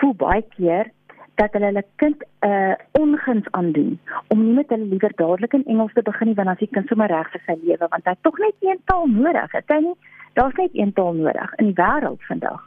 voel 0.00 0.14
baie 0.14 0.42
keer 0.56 0.90
dat 1.38 1.52
hulle 1.54 1.70
hulle 1.70 1.84
kind 2.02 2.22
'n 2.22 2.48
uh, 2.48 2.74
onguns 3.00 3.46
aandoen 3.50 3.98
om 4.28 4.44
nie 4.44 4.54
met 4.54 4.70
hulle 4.74 4.90
liewer 4.92 5.12
dadelik 5.16 5.52
in 5.52 5.64
Engels 5.64 5.92
te 5.92 6.02
begin 6.02 6.26
nie 6.26 6.34
want 6.34 6.48
as 6.48 6.58
die 6.58 6.70
kind 6.70 6.88
sommer 6.88 7.08
reg 7.08 7.30
vir 7.34 7.42
sy 7.46 7.56
lewe 7.62 7.86
want 7.88 8.04
hy 8.04 8.14
het 8.14 8.22
tog 8.22 8.38
net 8.38 8.56
een 8.60 8.80
taal 8.84 9.06
nodig. 9.06 9.52
Het 9.52 9.68
hy 9.68 9.80
nie? 9.80 9.98
Daar's 10.34 10.54
net 10.54 10.74
een 10.74 10.92
taal 10.92 11.12
nodig 11.12 11.54
in 11.62 11.70
die 11.70 11.78
wêreld 11.82 12.22
vandag. 12.30 12.62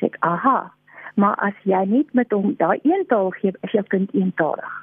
Sê 0.00 0.06
ek, 0.06 0.16
aha, 0.20 0.72
maar 1.14 1.36
as 1.48 1.58
jy 1.64 1.84
net 1.88 2.12
met 2.12 2.32
hom 2.32 2.54
daai 2.56 2.78
een 2.82 3.04
taal 3.08 3.30
gee, 3.30 3.52
is 3.60 3.72
jou 3.72 3.84
kind 3.94 4.12
eentalig. 4.14 4.74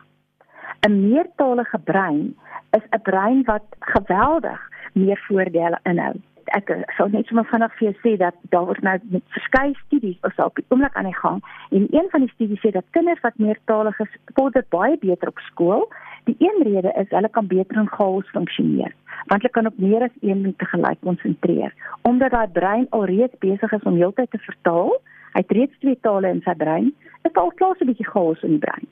'n 0.88 1.00
Meertalige 1.10 1.80
brein 1.80 2.36
is 2.78 2.86
'n 2.92 3.02
brein 3.02 3.44
wat 3.44 3.66
geweldig 3.80 4.62
meer 4.94 5.20
voordele 5.28 5.80
inhou. 5.84 6.16
Ek 6.46 6.70
sou 6.98 7.10
net 7.10 7.28
sommer 7.28 7.46
vinnig 7.46 7.76
vir 7.78 7.88
jou 7.88 7.94
sê 8.02 8.18
dat 8.18 8.36
daar 8.50 8.66
word 8.66 8.82
nou 8.82 8.98
met 9.16 9.24
verskeie 9.36 9.76
studies 9.86 10.18
op 10.38 10.56
die 10.56 10.66
oomblik 10.70 10.96
aan 10.96 11.10
die 11.10 11.20
gang 11.22 11.40
en 11.72 11.88
een 11.92 12.10
van 12.12 12.22
die 12.22 12.34
studies 12.34 12.62
sê 12.62 12.72
dat 12.72 12.86
kinders 12.92 13.22
wat 13.22 13.38
meertalig 13.38 14.00
is, 14.00 14.18
vorder 14.36 14.66
baie 14.70 14.98
beter 14.98 15.28
op 15.28 15.40
skool. 15.40 15.88
Die 16.26 16.36
een 16.40 16.64
rede 16.64 16.92
is 17.00 17.10
hulle 17.10 17.30
kan 17.30 17.48
beter 17.48 17.78
in 17.78 17.90
chaos 17.90 18.28
funksioneer 18.36 18.94
want 19.28 19.42
hulle 19.42 19.54
kan 19.56 19.68
op 19.68 19.78
meer 19.78 20.04
as 20.04 20.22
een 20.22 20.44
ding 20.44 20.54
te 20.58 20.66
gelyk 20.66 21.00
konsentreer 21.02 21.74
omdat 22.02 22.32
daai 22.32 22.48
brein 22.48 22.88
alreeds 22.90 23.40
besig 23.40 23.72
is 23.72 23.84
om 23.88 23.96
heeltyd 23.96 24.32
te 24.32 24.40
vertaal 24.48 24.92
Hy 25.34 25.42
het 25.42 25.54
reeds 25.58 25.80
twee 25.82 25.98
tale 26.06 26.30
in 26.30 26.44
sy 26.46 26.54
brein. 26.58 26.92
Dit 27.26 27.38
al 27.42 27.52
klaar 27.58 27.74
so 27.78 27.86
'n 27.86 27.90
bietjie 27.90 28.10
chaos 28.10 28.44
in 28.44 28.54
die 28.56 28.64
brein. 28.66 28.86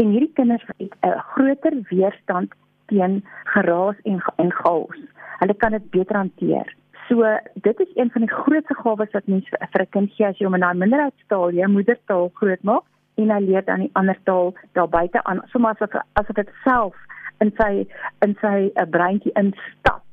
En 0.00 0.10
hierdie 0.12 0.32
kinders 0.34 0.64
het 0.76 0.94
'n 1.02 1.18
groter 1.32 1.74
weerstand 1.88 2.52
teen 2.86 3.24
geraas 3.44 3.96
en 4.04 4.20
en 4.36 4.52
chaos. 4.52 5.00
Hulle 5.40 5.54
kan 5.54 5.70
dit 5.70 5.90
beter 5.90 6.16
hanteer. 6.16 6.74
So 7.10 7.38
dit 7.54 7.80
is 7.80 7.90
een 7.94 8.10
van 8.10 8.20
die 8.20 8.30
grootste 8.30 8.74
gawes 8.74 9.10
wat 9.10 9.26
mens 9.26 9.48
vir 9.48 9.82
'n 9.82 9.88
kind 9.90 10.10
gee 10.14 10.26
as 10.26 10.38
jy 10.38 10.44
hom 10.44 10.54
in 10.54 10.64
'n 10.64 10.78
minderheidstaal, 10.78 11.50
jou 11.50 11.68
moedertaal 11.68 12.30
grootmaak 12.34 12.84
en 13.14 13.30
hy 13.30 13.40
leer 13.40 13.64
dan 13.64 13.80
die 13.80 13.90
ander 13.92 14.18
taal 14.24 14.54
daar 14.72 14.88
buite 14.88 15.24
aan, 15.24 15.42
sommer 15.46 15.70
asof 15.70 16.02
asof 16.12 16.36
dit 16.36 16.50
self 16.64 16.94
in 17.40 17.52
sy 17.58 17.86
in 18.20 18.36
sy 18.40 18.56
'n 18.68 18.82
uh, 18.82 18.90
breintjie 18.90 19.32
instap. 19.32 20.04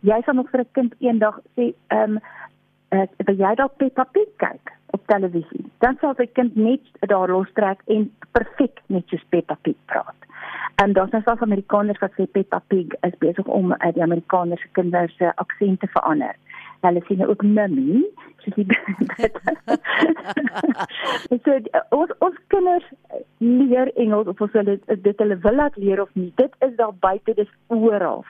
Jy 0.00 0.22
sal 0.24 0.34
nog 0.34 0.50
vir 0.50 0.60
'n 0.60 0.72
kind 0.72 0.94
eendag 0.98 1.40
sê, 1.56 1.74
ehm 1.88 2.16
um, 2.16 2.20
uh, 2.92 3.06
jy 3.26 3.54
dalk 3.54 3.76
Peppa 3.76 4.04
Pig 4.04 4.30
kyk 4.36 4.72
op 4.90 5.06
televisie? 5.06 5.64
Dan 5.78 5.96
sal 6.00 6.14
die 6.14 6.30
kind 6.32 6.56
net 6.56 6.80
daar 7.00 7.28
lostrek 7.28 7.80
en 7.86 8.10
perfek 8.32 8.80
net 8.86 9.08
soos 9.08 9.24
Peppa 9.28 9.56
Pig 9.62 9.76
praat. 9.86 10.25
En 10.76 10.92
dan 10.92 11.10
is 11.10 11.24
daar 11.24 11.40
Amerikaners 11.40 11.98
wat 11.98 12.12
sê 12.12 12.24
Peppa 12.30 12.58
Pig 12.66 12.86
is 13.00 13.16
besig 13.18 13.46
om 13.46 13.72
uh, 13.72 13.92
die 13.92 14.02
Amerikaanse 14.02 14.68
kinders 14.72 15.16
se 15.16 15.32
aksent 15.34 15.80
te 15.80 15.86
verander. 15.86 16.34
Hulle 16.84 17.02
sê 17.06 17.16
nou 17.16 17.28
ook 17.32 17.42
mummy, 17.42 18.04
so 18.42 18.50
die 18.56 18.66
So 21.44 21.56
ons 21.96 22.12
ons 22.18 22.36
kinders 22.52 22.84
leer 23.38 23.88
Engels 23.96 24.28
of 24.32 24.40
ons 24.44 24.52
hulle 24.58 24.76
dit 25.08 25.24
hulle 25.24 25.38
wil 25.46 25.56
laat 25.62 25.76
leer 25.80 26.02
of 26.02 26.12
nie. 26.12 26.32
Dit 26.36 26.52
is 26.68 26.76
daar 26.76 26.94
buite, 27.00 27.34
dis 27.40 27.52
oral. 27.66 28.24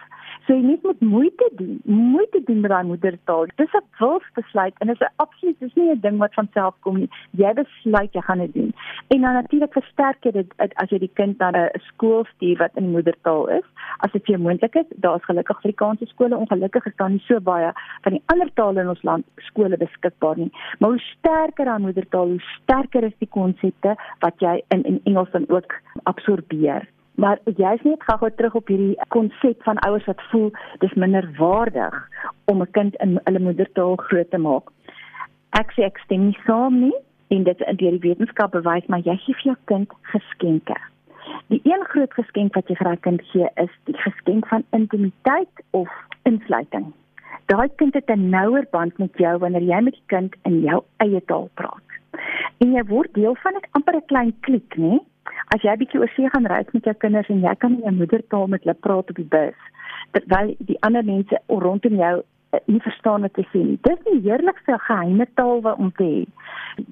So 0.46 0.54
jy 0.54 0.62
moet 0.62 0.84
met 0.86 1.00
moeite 1.00 1.46
doen, 1.58 1.80
moeite 1.84 2.40
doen 2.46 2.60
met 2.62 2.70
daai 2.70 2.84
moedertaal. 2.86 3.48
Dis 3.58 3.72
'n 3.74 3.82
wilsbesluit 3.98 4.74
en 4.78 4.86
dit 4.86 5.00
is 5.00 5.08
absoluut 5.16 5.58
dis 5.58 5.74
nie 5.74 5.90
'n 5.90 6.00
ding 6.00 6.18
wat 6.18 6.34
van 6.34 6.48
self 6.52 6.74
kom 6.80 6.96
nie. 6.98 7.08
Jy 7.30 7.52
besluit 7.52 8.12
jy 8.12 8.20
gaan 8.20 8.38
dit 8.38 8.54
doen. 8.54 8.72
En 9.08 9.20
dan 9.20 9.32
natuurlik 9.32 9.72
versterk 9.72 10.24
jy 10.24 10.30
dit 10.30 10.52
as 10.74 10.90
jy 10.90 10.98
die 10.98 11.10
kind 11.14 11.38
na 11.38 11.50
'n 11.50 11.70
skool 11.78 12.24
stuur 12.24 12.58
wat 12.58 12.70
in 12.74 12.90
moedertaal 12.90 13.48
is. 13.48 13.64
As 13.98 14.12
dit 14.12 14.24
vir 14.24 14.40
moontlik 14.40 14.74
is, 14.74 14.86
daar's 14.96 15.24
gelukkig 15.24 15.56
Afrikaanse 15.56 16.06
skole, 16.06 16.36
ongelukkig 16.36 16.86
is 16.86 16.96
daar 16.96 17.10
nie 17.10 17.24
so 17.26 17.40
baie 17.40 17.72
van 18.02 18.12
die 18.12 18.22
ander 18.26 18.52
tale 18.54 18.80
in 18.80 18.88
ons 18.88 19.02
land 19.02 19.24
skole 19.36 19.76
beskikbaar 19.76 20.36
nie. 20.36 20.52
Maar 20.78 20.90
hoe 20.90 20.98
sterker 20.98 21.64
daai 21.64 21.78
moedertaal, 21.78 22.26
hoe 22.26 22.40
sterker 22.62 23.02
is 23.02 23.18
die 23.18 23.28
konsepte 23.28 23.96
wat 24.20 24.34
jy 24.38 24.62
in 24.68 24.82
in 24.82 25.00
Engels 25.04 25.30
dan 25.30 25.44
ook 25.48 25.74
absorbeer. 26.02 26.95
Maar 27.16 27.38
jy's 27.44 27.82
net 27.82 28.02
gou-gou 28.04 28.30
terug 28.36 28.54
op 28.54 28.68
hierdie 28.68 28.96
konsep 29.08 29.62
van 29.64 29.78
ouers 29.88 30.04
wat 30.04 30.20
voel 30.30 30.50
dis 30.82 30.92
minder 30.94 31.28
waardig 31.38 31.94
om 32.44 32.60
'n 32.62 32.70
kind 32.70 32.96
in 32.96 33.20
hulle 33.24 33.38
moedertaal 33.38 33.96
groot 33.96 34.30
te 34.30 34.38
maak. 34.38 34.68
Ek 35.50 35.72
sê 35.72 35.84
ek 35.84 35.98
stem 35.98 36.26
nie 36.26 36.38
saam 36.44 36.80
nie 36.80 36.96
en 37.28 37.42
dit 37.42 37.60
in 37.60 37.76
die 37.76 37.98
wetenskap 37.98 38.50
bewys 38.50 38.86
maar 38.86 39.00
jy 39.00 39.16
gee 39.16 39.34
vir 39.34 39.44
jou 39.52 39.56
kind 39.64 39.90
geskenke. 40.02 40.76
Die 41.48 41.60
een 41.64 41.84
groot 41.84 42.12
geskenk 42.12 42.54
wat 42.54 42.68
jy 42.68 42.76
vir 42.76 42.92
'n 42.92 43.00
kind 43.00 43.22
gee 43.32 43.48
is 43.56 43.72
die 43.84 43.96
geskenk 43.96 44.46
van 44.48 44.64
intimiteit 44.70 45.54
of 45.70 45.88
insluiting. 46.22 46.92
Daai 47.46 47.68
kind 47.76 47.94
het 47.94 48.10
'n 48.10 48.30
nouer 48.30 48.66
band 48.70 48.98
met 48.98 49.18
jou 49.18 49.38
wanneer 49.38 49.62
jy 49.62 49.80
met 49.80 49.94
die 49.94 50.06
kind 50.06 50.34
in 50.42 50.60
jou 50.60 50.84
eie 50.96 51.24
taal 51.24 51.48
praat. 51.54 51.88
En 52.58 52.72
jy 52.72 52.84
word 52.84 53.14
deel 53.14 53.34
van 53.34 53.54
'n 53.54 53.68
amper 53.70 53.96
'n 53.96 54.06
klein 54.06 54.34
kliek, 54.40 54.76
né? 54.76 55.00
As 55.54 55.62
jy 55.62 55.72
'n 55.72 55.78
bietjie 55.78 56.00
oor 56.00 56.12
see 56.14 56.28
gaan 56.30 56.46
reis 56.46 56.70
met 56.72 56.84
jou 56.84 56.94
kinders 56.94 57.28
en 57.28 57.40
jy 57.40 57.54
kan 57.54 57.72
in 57.72 57.84
jou 57.86 57.94
moedertaal 58.00 58.46
met 58.46 58.62
hulle 58.64 58.74
praat 58.86 59.10
op 59.10 59.16
die 59.16 59.32
bus 59.36 59.60
terwyl 60.16 60.54
die 60.70 60.78
ander 60.86 61.04
mense 61.04 61.38
rondom 61.48 61.94
jou 62.00 62.14
eh, 62.52 62.60
nie 62.66 62.80
verstaan 62.80 63.22
wat 63.26 63.36
jy 63.36 63.46
sê 63.52 63.62
nie. 63.62 63.78
Dis 63.82 64.02
die 64.08 64.20
heerlikste 64.26 64.78
geheime 64.88 65.26
taal 65.34 65.62
wat 65.62 65.78
om 65.78 65.90
te 65.98 66.04
hê. 66.04 66.20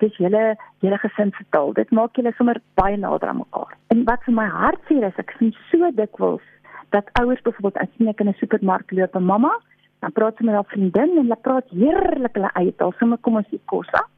Dis 0.03 0.17
julle 0.23 0.57
julle 0.85 0.99
gesin 0.99 1.33
se 1.37 1.45
taal. 1.51 1.73
Dit 1.73 1.91
maak 1.91 2.17
julle 2.17 2.33
sommer 2.39 2.61
baie 2.81 2.97
nader 2.97 3.29
aan 3.29 3.43
mekaar. 3.43 3.77
En 3.95 4.05
wat 4.05 4.25
vir 4.27 4.35
my 4.35 4.47
hartseer 4.47 5.09
is, 5.11 5.19
ek 5.19 5.35
sien 5.39 5.55
so 5.71 5.91
dikwels 6.01 6.43
dat 6.91 7.11
ouers 7.21 7.43
byvoorbeeld 7.43 7.81
as 7.83 7.95
hulle 7.99 8.15
in 8.17 8.29
'n 8.29 8.41
supermark 8.41 8.91
loop 8.93 9.15
en 9.17 9.25
mamma, 9.25 9.55
dan 10.01 10.13
praat 10.13 10.37
sy 10.37 10.45
met 10.45 10.55
haar 10.55 10.73
vriendin 10.75 11.11
en 11.11 11.25
hulle 11.25 11.41
praat 11.43 11.71
heerlik 11.71 12.35
hulle 12.35 12.51
eie 12.55 12.75
taal. 12.77 12.93
Sommige 12.99 13.23
kom 13.23 13.37
ons 13.37 13.51
die 13.51 13.63
kos 13.67 13.91
af 13.93 14.14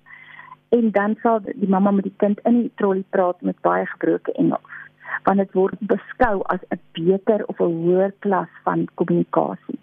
en 0.68 0.90
dan 0.90 1.16
sal 1.22 1.40
die 1.44 1.68
mamma 1.68 1.90
met 1.90 2.04
die 2.04 2.16
kind 2.16 2.40
in 2.44 2.62
die 2.62 2.72
trolly 2.74 3.04
praat 3.10 3.42
met 3.42 3.60
baie 3.60 3.86
gebroke 3.86 4.32
Engels 4.32 4.74
want 5.24 5.38
dit 5.42 5.52
word 5.58 5.78
beskou 5.80 6.42
as 6.54 6.60
'n 6.70 6.80
beter 6.92 7.44
of 7.46 7.60
'n 7.60 7.72
hoër 7.82 8.12
klas 8.18 8.52
van 8.64 8.88
kommunikasie. 8.94 9.78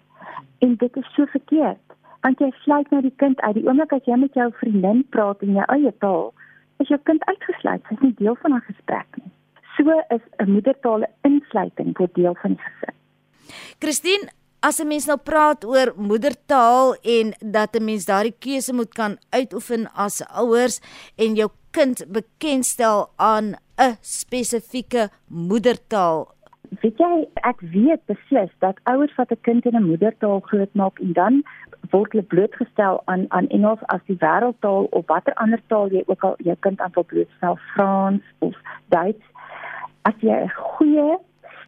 En 0.58 0.76
dit 0.76 0.96
is 0.96 1.14
so 1.14 1.26
verkeerd 1.26 1.84
want 2.22 2.38
jy 2.38 2.50
sluit 2.62 2.90
nou 2.90 3.02
die 3.02 3.16
kind 3.16 3.40
uit 3.40 3.54
die 3.54 3.66
oomblik 3.66 3.92
as 3.92 4.06
jy 4.08 4.16
met 4.16 4.34
jou 4.34 4.52
vriendin 4.60 5.04
praat 5.10 5.42
in 5.42 5.52
jou 5.52 5.64
eie 5.68 5.92
taal, 5.98 6.32
is 6.78 6.88
jou 6.88 7.00
kind 7.02 7.24
uitgesluit, 7.24 7.82
hy's 7.88 8.00
nie 8.00 8.14
deel 8.20 8.36
van 8.42 8.54
'n 8.54 8.60
gesprek 8.60 9.06
nie. 9.16 9.30
So 9.76 10.00
is 10.16 10.24
'n 10.38 10.50
moedertaal 10.50 11.04
insluiting 11.22 11.96
vir 11.96 12.08
deel 12.12 12.34
van 12.34 12.56
gesin. 12.56 12.94
Christine, 13.78 14.28
as 14.64 14.80
'n 14.80 14.88
mens 14.88 15.06
nou 15.06 15.18
praat 15.20 15.64
oor 15.64 15.92
moedertaal 15.96 16.96
en 17.16 17.26
dat 17.56 17.76
'n 17.76 17.84
mens 17.84 18.04
daardie 18.04 18.38
keuse 18.38 18.72
moet 18.72 18.92
kan 18.94 19.18
uitoefen 19.30 19.92
as 19.92 20.24
ouers 20.42 20.80
en 21.16 21.34
jou 21.34 21.50
kind 21.70 22.04
bekendstel 22.08 23.10
aan 23.16 23.46
'n 23.76 23.96
spesifieke 24.00 25.10
moedertaal. 25.28 26.32
Weet 26.80 26.98
jy, 26.98 27.28
ek 27.34 27.60
weet 27.60 28.02
beslis 28.06 28.52
dat 28.58 28.80
ouers 28.84 29.14
wat 29.14 29.30
'n 29.30 29.40
kind 29.40 29.64
in 29.64 29.76
'n 29.76 29.90
moedertaal 29.90 30.40
grootmaak 30.40 30.98
en 30.98 31.12
dan 31.12 31.42
word 31.90 32.12
hulle 32.12 32.24
blootgestel 32.24 33.02
aan 33.04 33.24
aan 33.28 33.48
Engels 33.48 33.82
as 33.86 34.00
die 34.06 34.16
wêreldtaal 34.18 34.84
of 34.90 35.06
watter 35.06 35.34
ander 35.34 35.60
taal 35.66 35.88
jy 35.92 36.02
ook 36.06 36.22
al 36.24 36.34
jou 36.38 36.56
kind 36.60 36.80
aan 36.80 36.94
wil 36.94 37.04
blootstel, 37.04 37.58
Frans 37.74 38.22
of 38.38 38.54
Duits. 38.88 39.24
As 40.02 40.14
jy 40.20 40.32
'n 40.32 40.50
goeie 40.50 41.18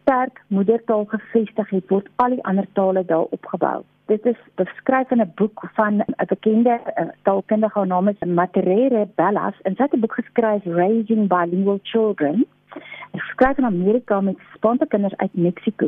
sterk 0.06 0.42
moedertaal 0.46 1.04
gevestig 1.04 1.70
het, 1.70 1.88
word 1.90 2.08
al 2.22 2.34
die 2.36 2.44
ander 2.46 2.66
tale 2.78 3.02
daar 3.04 3.26
opgebou. 3.34 3.82
Dit 4.06 4.26
is 4.30 4.38
beskryf 4.54 5.10
in 5.10 5.20
'n 5.20 5.32
boek 5.34 5.64
van 5.74 5.94
'n 5.98 6.26
bekende 6.26 6.80
taalkundige 7.22 7.84
naam 7.84 8.08
is 8.08 8.18
Materere 8.26 9.08
Bellas 9.14 9.56
en 9.62 9.74
sy 9.74 9.82
het 9.82 9.94
'n 9.94 10.00
boek 10.00 10.14
geskryf 10.14 10.64
Raising 10.64 11.28
Bilingual 11.28 11.80
Children. 11.82 12.46
Hy 13.12 13.18
skryf 13.18 13.58
in 13.58 13.64
Amerika 13.64 14.20
met 14.20 14.38
sponte 14.54 14.86
kinders 14.86 15.16
uit 15.16 15.34
Mexiko. 15.34 15.86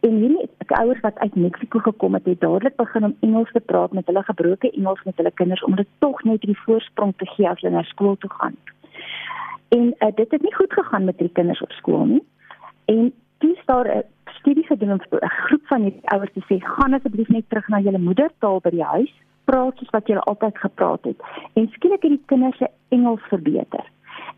En 0.00 0.10
hierdie 0.10 0.48
ouers 0.66 1.00
wat 1.00 1.18
uit 1.18 1.34
Mexiko 1.34 1.78
gekom 1.78 2.14
het, 2.14 2.24
het 2.24 2.40
dadelik 2.40 2.76
begin 2.76 3.04
om 3.04 3.16
Engels 3.20 3.52
te 3.52 3.60
praat 3.60 3.92
met 3.92 4.06
hulle 4.06 4.22
gebroke 4.22 4.70
Engels 4.70 5.02
met 5.04 5.16
hulle 5.16 5.30
kinders 5.30 5.64
om 5.64 5.76
dit 5.76 5.88
tog 5.98 6.22
net 6.22 6.40
die 6.40 6.58
voorsprong 6.58 7.12
te 7.16 7.26
gee 7.26 7.48
as 7.48 7.60
hulle 7.60 7.74
na 7.74 7.82
skool 7.82 8.16
toe 8.16 8.30
gaan. 8.30 8.56
En 9.68 9.94
uh, 9.98 10.14
dit 10.14 10.30
het 10.30 10.42
nie 10.42 10.54
goed 10.54 10.72
gegaan 10.72 11.04
met 11.04 11.18
die 11.18 11.30
kinders 11.32 11.62
op 11.62 11.70
skool 11.70 12.04
nie. 12.04 12.24
En 12.84 13.12
toe 13.38 13.56
daar 13.66 13.88
'n 13.96 14.02
studie 14.38 14.66
gedoen 14.66 14.92
om 14.92 15.00
'n 15.10 15.28
groep 15.28 15.66
van 15.66 15.82
hierdie 15.82 16.08
ouers 16.10 16.32
te 16.32 16.42
sê 16.48 16.56
gaan 16.60 16.94
asseblief 16.94 17.28
net 17.28 17.48
terug 17.48 17.68
na 17.68 17.80
julle 17.80 17.98
moedertaal 17.98 18.60
by 18.60 18.70
die 18.70 18.82
huis. 18.82 19.12
Praat 19.44 19.76
soos 19.76 19.90
wat 19.90 20.06
julle 20.06 20.20
altyd 20.20 20.58
gepraat 20.58 21.04
het. 21.04 21.18
En 21.52 21.68
skielik 21.68 22.02
het 22.02 22.10
die 22.10 22.22
kinders 22.26 22.56
se 22.56 22.68
Engels 22.88 23.22
verbeter. 23.28 23.84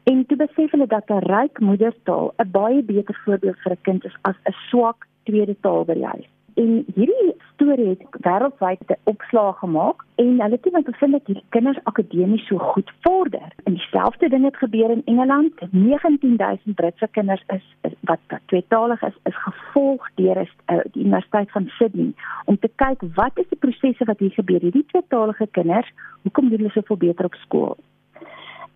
En 0.03 0.27
toe 0.27 0.37
besef 0.37 0.71
hulle 0.71 0.87
dat 0.87 1.11
'n 1.11 1.25
ryk 1.35 1.61
moedertaal 1.61 2.33
'n 2.37 2.51
baie 2.51 2.83
beter 2.83 3.21
voorbeeld 3.25 3.59
vir 3.59 3.73
'n 3.73 3.83
kind 3.83 4.05
is 4.05 4.17
as 4.23 4.37
'n 4.45 4.55
swak 4.69 5.07
tweede 5.23 5.57
taal 5.61 5.85
by 5.85 5.95
die 5.95 6.07
huis. 6.07 6.29
En 6.55 6.85
hierdie 6.95 7.35
storie 7.59 7.89
het 7.89 8.03
wêreldwyd 8.27 8.83
'n 8.87 9.01
opslag 9.05 9.59
gemaak 9.59 10.05
en 10.15 10.41
hulle 10.41 10.59
het 10.63 10.73
net 10.73 10.85
bevind 10.85 11.13
dat 11.13 11.27
hierdie 11.27 11.45
kinders 11.49 11.79
akademies 11.83 12.47
so 12.47 12.59
goed 12.59 12.91
vorder. 13.01 13.49
En 13.65 13.75
dieselfde 13.75 14.29
ding 14.29 14.45
het 14.45 14.57
gebeur 14.57 14.91
in 14.91 15.03
Engeland. 15.05 15.53
19000 15.71 16.75
Britse 16.75 17.09
kinders 17.11 17.43
is, 17.47 17.65
is 17.81 17.93
wat 18.01 18.19
tweetalig 18.47 19.03
is, 19.03 19.17
is 19.23 19.43
gevolg 19.43 20.09
deur 20.15 20.37
uh, 20.37 20.79
die 20.93 21.05
Universiteit 21.05 21.51
van 21.51 21.67
Sydney 21.67 22.13
om 22.45 22.59
te 22.59 22.71
kyk 22.75 23.01
wat 23.15 23.35
is 23.35 23.49
die 23.49 23.59
prosesse 23.59 24.05
wat 24.05 24.19
hier 24.19 24.31
gebeur. 24.31 24.61
Hierdie 24.61 24.87
tweetalige 24.87 25.47
kinders, 25.51 25.93
hoekom 26.23 26.49
doen 26.49 26.59
hulle 26.59 26.71
soveel 26.71 26.97
beter 26.97 27.25
op 27.25 27.35
skool? 27.35 27.77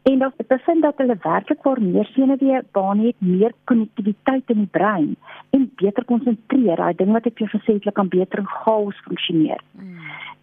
En 0.03 0.19
dan 0.19 0.33
bevind 0.47 0.83
dat 0.83 0.97
hulle 0.97 1.17
werklik 1.23 1.63
waar 1.63 1.83
meer 1.83 2.05
senuweebane 2.05 3.07
het, 3.07 3.19
meer 3.19 3.53
konnektiwiteit 3.65 4.51
in 4.51 4.57
die 4.65 4.71
brein 4.71 5.17
en 5.51 5.71
beter 5.77 6.05
konsentreer. 6.05 6.77
Daai 6.77 6.95
ding 6.97 7.13
wat 7.13 7.27
ek 7.27 7.39
vir 7.39 7.53
gesê 7.53 7.77
het, 7.77 7.85
hulle 7.85 7.99
kan 7.99 8.09
beter 8.09 8.43
in 8.43 8.49
chaos 8.51 8.99
funksioneer. 9.07 9.63
Mm. 9.79 10.01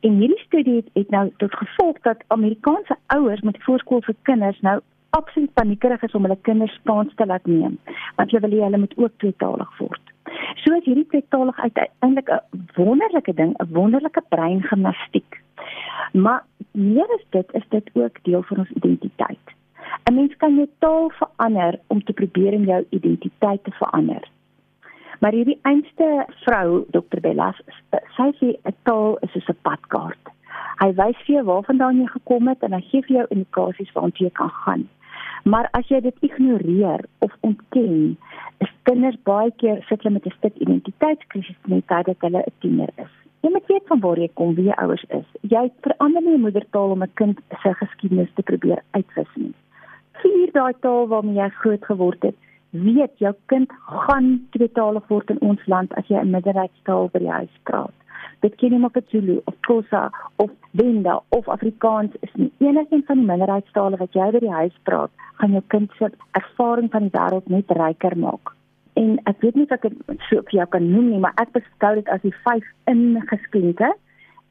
En 0.08 0.22
hierdie 0.22 0.40
studie 0.46 0.76
het, 0.76 0.88
het 0.94 1.10
nou 1.10 1.26
tot 1.44 1.56
gevolg 1.60 2.00
dat 2.08 2.24
Amerikaanse 2.28 2.96
ouers 3.08 3.42
met 3.42 3.64
voorskoolse 3.64 4.16
kinders 4.22 4.62
nou 4.62 4.80
absoluut 5.10 5.54
paniekerig 5.54 6.02
is 6.04 6.16
om 6.16 6.24
hulle 6.28 6.38
kinders 6.48 6.74
Spaans 6.80 7.16
te 7.16 7.26
laat 7.26 7.46
neem, 7.46 7.78
want 8.16 8.32
hulle 8.32 8.46
wil 8.46 8.56
hê 8.58 8.64
hulle 8.68 8.82
moet 8.86 8.96
ook 8.98 9.18
tweetalig 9.18 9.78
word. 9.82 10.14
So 10.64 10.76
is 10.78 10.86
hierdie 10.86 11.08
tweetalig 11.12 11.60
uiteindelik 11.60 12.30
'n 12.30 12.66
wonderlike 12.76 13.34
ding, 13.34 13.54
'n 13.58 13.74
wonderlike 13.74 14.24
breingimnastiek. 14.30 15.42
Maar 16.14 16.44
meer 16.72 17.10
as 17.18 17.26
dit 17.30 17.54
is 17.54 17.68
dit 17.70 17.90
ook 17.94 18.24
deel 18.24 18.44
van 18.44 18.58
ons 18.58 18.70
identiteit. 18.70 19.49
'n 20.10 20.14
Mens 20.14 20.36
kan 20.38 20.56
jou 20.56 20.68
taal 20.80 21.10
verander 21.10 21.80
om 21.88 22.04
te 22.04 22.14
probeer 22.14 22.54
om 22.54 22.64
jou 22.64 22.86
identiteit 22.90 23.64
te 23.64 23.72
verander. 23.72 24.24
Maar 25.20 25.32
hierdie 25.32 25.60
einste 25.62 26.26
vrou, 26.46 26.86
Dr. 26.90 27.20
Bellas, 27.22 27.62
sy 28.18 28.30
sê 28.40 28.48
'n 28.64 28.76
taal 28.84 29.18
is 29.22 29.32
soos 29.32 29.50
'n 29.50 29.62
padkaart. 29.62 30.26
Hy 30.82 30.90
wys 31.02 31.20
vir 31.26 31.36
jou 31.36 31.44
waarvandaan 31.44 32.02
jy 32.02 32.08
gekom 32.08 32.48
het 32.48 32.64
en 32.64 32.74
hy 32.74 32.82
gee 32.82 33.02
vir 33.02 33.16
jou 33.18 33.26
indikasies 33.30 33.94
waartoe 33.94 34.26
jy 34.28 34.34
kan 34.34 34.50
gaan. 34.50 34.90
Maar 35.44 35.68
as 35.72 35.88
jy 35.88 36.02
dit 36.02 36.18
ignoreer 36.20 37.06
of 37.20 37.32
ontken, 37.40 38.18
is 38.58 38.72
kinders 38.84 39.18
baie 39.24 39.52
keer 39.52 39.86
sit 39.90 40.02
hulle 40.02 40.14
met 40.14 40.26
'n 40.26 40.38
stuk 40.38 40.56
identiteitskrisis 40.56 41.58
net 41.66 41.88
tydens 41.88 42.20
hulle 42.20 42.44
'n 42.46 42.60
tiener 42.60 42.90
is 42.98 43.14
Jy 43.42 43.50
moet 43.50 43.68
weet 43.72 43.88
van 43.88 44.00
waar 44.00 44.20
jy 44.20 44.30
kom, 44.34 44.56
wie 44.56 44.66
jou 44.66 44.76
ouers 44.84 45.04
is. 45.16 45.28
Jy 45.42 45.72
verander 45.82 46.22
nie 46.22 46.36
'n 46.36 46.42
moedertaal 46.42 46.92
om 46.92 47.04
'n 47.04 47.14
kind 47.14 47.40
se 47.62 47.74
geskiedenis 47.74 48.34
te 48.36 48.44
probeer 48.44 48.84
uitwis 48.92 49.34
nie. 49.36 49.54
Vier 50.22 50.52
daai 50.54 50.74
taal 50.86 51.08
waarmee 51.08 51.40
jy 51.40 51.50
groot 51.62 51.86
geword 51.86 52.28
het, 52.28 52.36
weet 52.72 53.24
jou 53.24 53.34
kind 53.52 53.72
gaan 54.06 54.28
tweetalig 54.56 55.08
word 55.08 55.32
in 55.36 55.42
ons 55.52 55.66
land 55.68 55.96
as 56.02 56.08
jy 56.08 56.20
'n 56.22 56.32
minderheidstaal 56.36 57.10
by 57.14 57.20
die 57.20 57.36
huis 57.40 57.56
praat. 57.64 57.96
Dit 58.42 58.56
ken 58.56 58.72
nie 58.72 58.80
maar 58.80 58.92
Zulu 59.12 59.42
of 59.46 59.56
Xhosa 59.62 60.12
of 60.36 60.52
Venda 60.74 61.20
of 61.30 61.48
Afrikaans 61.48 62.14
is 62.22 62.34
nie. 62.36 62.52
Enigeen 62.60 63.04
van 63.08 63.18
die 63.18 63.26
minderheidstale 63.26 63.98
wat 63.98 64.14
jy 64.14 64.32
by 64.32 64.40
die 64.40 64.58
huis 64.62 64.78
praat, 64.84 65.12
gaan 65.40 65.52
jou 65.52 65.64
kind 65.68 65.92
se 65.98 66.12
ervaring 66.32 66.92
van 66.92 67.10
die 67.10 67.18
wêreld 67.20 67.48
net 67.50 67.72
ryker 67.72 68.18
maak 68.18 68.56
en 69.00 69.18
ek 69.30 69.44
weet 69.44 69.56
nie 69.56 69.66
of 69.68 69.76
ek 69.78 69.88
dit 69.88 70.24
so 70.28 70.44
vir 70.50 70.56
jou 70.60 70.68
kan 70.76 70.88
noem 70.92 71.10
nie, 71.14 71.20
maar 71.24 71.36
ek 71.42 71.54
beskou 71.56 71.94
dit 72.00 72.10
as 72.14 72.24
die 72.26 72.36
vyf 72.46 72.66
ingeskenke 72.92 73.92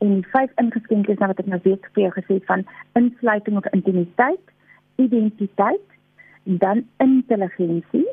en 0.04 0.14
die 0.14 0.30
vyf 0.32 0.62
ingeskenke 0.62 1.12
is 1.14 1.20
nou 1.20 1.30
wat 1.32 1.42
ek 1.42 1.50
nou 1.52 1.58
weet 1.64 1.88
vir 1.94 2.04
jou 2.06 2.12
gesê 2.16 2.38
van 2.50 2.64
insluiting 3.00 3.58
of 3.60 3.68
intimiteit, 3.76 4.54
identiteit 4.98 5.86
en 6.44 6.58
dan 6.64 6.84
intelligensie 6.96 8.06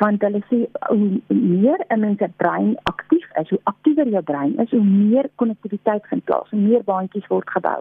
want 0.00 0.22
hulle 0.24 0.40
sê 0.48 0.58
hoe 0.88 1.20
meer 1.28 1.80
'n 1.88 2.00
mens 2.00 2.18
se 2.18 2.28
brein 2.36 2.76
aktief 2.82 3.26
is, 3.40 3.48
hoe 3.48 3.60
aktiewer 3.72 4.08
jou 4.08 4.22
brein 4.22 4.56
is, 4.58 4.70
hoe 4.70 4.84
meer 4.84 5.30
konnektiwiteit 5.34 6.06
vind 6.06 6.24
plaas, 6.24 6.50
hoe 6.50 6.60
meer 6.60 6.84
baantjies 6.84 7.26
word 7.26 7.50
gebou. 7.50 7.80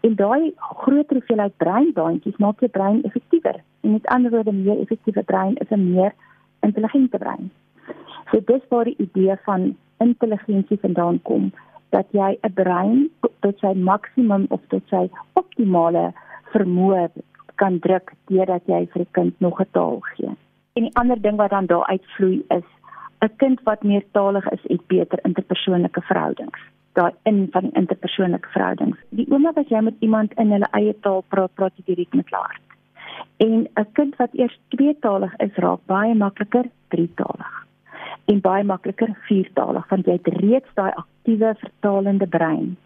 En 0.00 0.14
daai 0.14 0.52
groter 0.56 1.16
hoeveelheid 1.16 1.56
breinbaantjies 1.56 2.36
maak 2.36 2.60
jou 2.60 2.70
brein 2.70 3.02
effektiewer. 3.02 3.56
En 3.80 3.90
met 3.90 4.06
ander 4.06 4.30
woorde, 4.30 4.52
meer 4.52 4.80
effektiewe 4.80 5.22
brein 5.22 5.54
is 5.56 5.70
'n 5.70 5.92
meer 5.92 6.12
intelligente 6.60 7.18
brein. 7.18 7.50
So 8.30 8.40
dis 8.44 8.68
waar 8.68 8.84
die 8.84 8.98
idee 8.98 9.36
van 9.44 9.76
intelligensie 9.98 10.78
vandaan 10.80 11.22
kom 11.22 11.52
dat 11.90 12.06
jy 12.10 12.38
'n 12.42 12.52
brein 12.52 13.10
tot 13.40 13.58
sy 13.58 13.72
maksimum 13.74 14.46
of 14.48 14.60
tot 14.68 14.82
sy 14.88 15.10
optimale 15.32 16.12
vermoë 16.52 17.08
kan 17.54 17.78
druk 17.78 18.12
deurdat 18.30 18.62
jy 18.66 18.86
vir 18.92 19.02
'n 19.02 19.12
kind 19.12 19.40
nog 19.40 19.60
'n 19.60 19.70
taal 19.70 19.98
gee. 20.00 20.30
En 20.74 20.82
die 20.82 20.96
ander 20.96 21.20
ding 21.20 21.36
wat 21.36 21.50
dan 21.50 21.66
daar 21.66 21.86
uitvloei 21.86 22.44
is 22.48 22.68
'n 23.24 23.36
kind 23.36 23.62
wat 23.62 23.82
meertalig 23.82 24.50
is, 24.50 24.62
het 24.62 24.86
beter 24.86 25.18
interpersoonlike 25.22 26.00
verhoudings. 26.00 26.58
Daai 26.92 27.12
in 27.22 27.48
van 27.50 27.62
die 27.62 27.72
interpersoonlike 27.72 28.48
verhoudings. 28.48 28.98
Die 29.08 29.26
oomblik 29.30 29.56
as 29.56 29.68
jy 29.68 29.80
met 29.80 29.94
iemand 29.98 30.34
in 30.34 30.50
hulle 30.50 30.68
eie 30.70 30.94
taal 31.00 31.24
praat, 31.28 31.54
praat 31.54 31.72
jy 31.76 31.94
direk 31.94 32.14
met 32.14 32.30
hulle. 32.30 32.52
En 33.36 33.68
'n 33.74 33.92
kind 33.92 34.16
wat 34.16 34.32
eers 34.32 34.58
tweetalig 34.68 35.36
is, 35.36 35.54
raak 35.54 35.80
baie 35.86 36.14
makliker 36.14 36.64
drietalig. 36.88 37.66
En 38.24 38.40
baie 38.40 38.64
makliker 38.64 39.16
viertalig 39.28 39.88
want 39.88 40.06
jy 40.06 40.12
het 40.12 40.26
reeds 40.26 40.74
daai 40.74 40.92
aktiewe 40.92 41.54
vertalende 41.58 42.26
brein. 42.26 42.76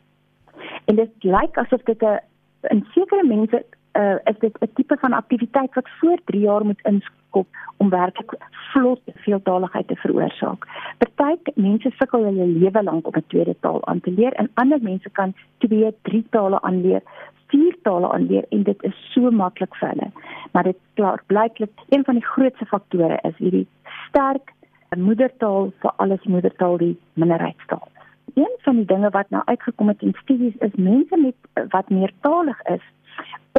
En 0.85 0.97
dit 0.97 1.11
lyk 1.23 1.59
asof 1.59 1.83
dit 1.83 2.03
'n 2.03 2.19
in 2.63 2.87
sekere 2.95 3.27
mense 3.27 3.65
uh, 3.93 4.15
is 4.25 4.39
dit 4.39 4.59
'n 4.61 4.71
tipe 4.75 4.97
van 5.01 5.13
aktiwiteit 5.13 5.75
wat 5.75 5.89
voor 6.01 6.19
3 6.25 6.41
jaar 6.41 6.65
moet 6.65 6.81
inskop 6.83 7.47
om 7.77 7.91
werklik 7.91 8.37
vlot 8.51 9.01
veeltaligheid 9.15 9.89
te 9.89 9.97
veroorsaak. 9.97 10.67
Party 11.15 11.51
mense 11.55 11.91
sukkel 11.91 12.25
hulle 12.25 12.47
lewe 12.47 12.83
lank 12.83 13.07
om 13.07 13.17
'n 13.17 13.25
tweede 13.27 13.57
taal 13.61 13.87
aan 13.87 14.01
te 14.01 14.11
leer 14.11 14.33
en 14.33 14.51
ander 14.55 14.79
mense 14.83 15.11
kan 15.11 15.35
twee, 15.59 15.95
drie 16.03 16.27
tale 16.31 16.61
aanleer 16.61 17.03
vier 17.49 17.77
tale 17.83 18.13
aanleer 18.13 18.45
en 18.49 18.63
dit 18.63 18.83
is 18.83 18.97
so 19.13 19.31
maklik 19.31 19.75
vir 19.81 19.89
hulle. 19.89 20.11
Maar 20.53 20.69
dit 20.71 20.79
klaar 20.95 21.23
blyklik 21.27 21.85
een 21.89 22.05
van 22.05 22.15
die 22.15 22.25
grootste 22.25 22.67
faktore 22.67 23.19
is 23.23 23.37
hierdie 23.37 23.67
sterk 24.09 24.53
moedertaal 24.97 25.73
vir 25.83 25.93
alles 25.97 26.25
moedertaal 26.25 26.77
die 26.81 26.95
minderheidstaal. 27.13 27.89
Een 28.35 28.55
van 28.65 28.77
die 28.77 28.85
dinge 28.85 29.11
wat 29.11 29.31
nou 29.31 29.43
uitgekom 29.45 29.89
het 29.89 30.03
in 30.03 30.15
studies 30.23 30.57
is 30.65 30.75
mense 30.77 31.17
met 31.17 31.69
wat 31.75 31.91
meertalig 31.91 32.63
is 32.63 32.85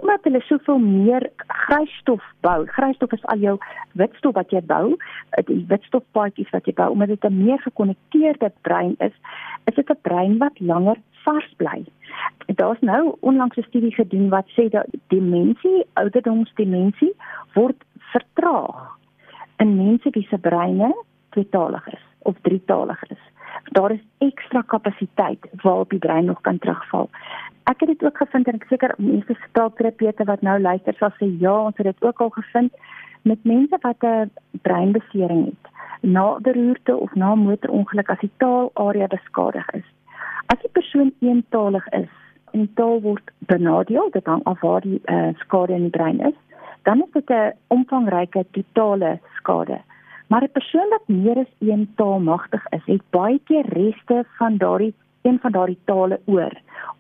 omdat 0.02 0.24
hulle 0.24 0.42
soveel 0.42 0.78
meer 0.78 1.30
grysstof 1.48 2.24
bou. 2.42 2.66
Grysstof 2.66 3.12
is 3.12 3.26
al 3.26 3.38
jou 3.44 3.58
witstof 4.00 4.34
wat 4.34 4.52
jy 4.52 4.62
bou, 4.62 4.96
die 5.46 5.66
witstofpaadjies 5.68 6.52
wat 6.56 6.66
jy 6.66 6.74
bou, 6.74 6.90
omdat 6.92 7.08
dit 7.08 7.26
'n 7.26 7.44
meer 7.44 7.60
gekonnekteerde 7.60 8.52
brein 8.62 8.96
is, 9.00 9.16
is 9.66 9.76
dit 9.76 9.90
'n 9.90 10.02
brein 10.02 10.38
wat 10.38 10.60
langer 10.60 10.98
vars 11.24 11.54
bly. 11.58 11.84
Daar's 12.56 12.82
nou 12.82 13.16
onlangs 13.20 13.58
'n 13.58 13.68
studie 13.68 13.94
gedoen 13.94 14.30
wat 14.30 14.48
sê 14.48 14.70
dat 14.70 14.88
demensie, 15.08 15.86
ouderdomsdemensie 15.94 17.14
word 17.54 17.84
vertraag 17.98 18.98
in 19.58 19.76
mense 19.76 20.10
wie 20.10 20.28
se 20.30 20.38
breine 20.38 20.94
tweetalig 21.30 21.88
is 21.88 22.04
of 22.20 22.36
drietalig 22.42 23.04
is. 23.10 23.24
Daar 23.72 23.92
is 23.92 24.04
ekstra 24.18 24.62
kapasiteit 24.62 25.46
waarop 25.62 25.90
die 25.90 26.00
brein 26.00 26.26
nog 26.26 26.42
kan 26.42 26.60
terugval. 26.60 27.10
Ek 27.70 27.80
het 27.80 27.92
dit 27.92 28.04
ook 28.04 28.18
gevind 28.18 28.48
en 28.48 28.58
ek 28.58 28.66
seker 28.70 28.96
mense 28.98 29.36
staalterapeute 29.50 30.26
wat 30.26 30.42
nou 30.42 30.58
luister 30.60 30.96
sal 30.98 31.14
sê 31.20 31.30
ja, 31.44 31.54
ons 31.70 31.78
het 31.78 31.86
dit 31.86 32.04
ook 32.04 32.22
al 32.26 32.34
gevind 32.40 32.74
met 33.30 33.44
mense 33.44 33.78
wat 33.82 34.04
'n 34.04 34.32
breinbesering 34.62 35.46
het 35.46 35.72
na 36.02 36.40
beroerte 36.40 36.96
of 36.96 37.14
na 37.16 37.36
motorongeluk 37.36 38.10
as 38.10 38.20
die 38.26 38.36
taalarea 38.38 39.08
beskadig 39.08 39.70
is 39.74 39.88
As 40.50 40.58
die 40.64 40.72
persoon 40.74 41.12
eentalig 41.22 41.86
is 41.94 42.14
en 42.58 42.64
taal 42.74 43.02
word 43.04 43.28
benadeel, 43.52 44.08
dit 44.16 44.26
hang 44.26 44.42
af 44.50 44.64
waar 44.66 44.82
die 44.82 44.98
uh, 45.06 45.28
skade 45.44 45.76
in 45.78 45.86
die 45.86 45.94
brein 45.94 46.18
is, 46.26 46.38
dan 46.90 47.04
is 47.06 47.12
dit 47.14 47.30
'n 47.30 47.54
omvangryke 47.76 48.46
totale 48.58 49.20
skade. 49.38 49.78
Maar 50.28 50.44
'n 50.44 50.58
persoon 50.58 50.90
wat 50.90 51.06
meer 51.08 51.38
as 51.38 51.54
een 51.60 51.86
taal 51.96 52.20
magtig 52.20 52.66
is, 52.78 52.86
het 52.86 53.04
baie 53.10 53.40
keer 53.46 53.66
reste 53.74 54.26
van 54.38 54.58
daardie 54.58 54.94
een 55.22 55.40
van 55.40 55.52
daardie 55.52 55.80
tale 55.86 56.20
oor, 56.26 56.54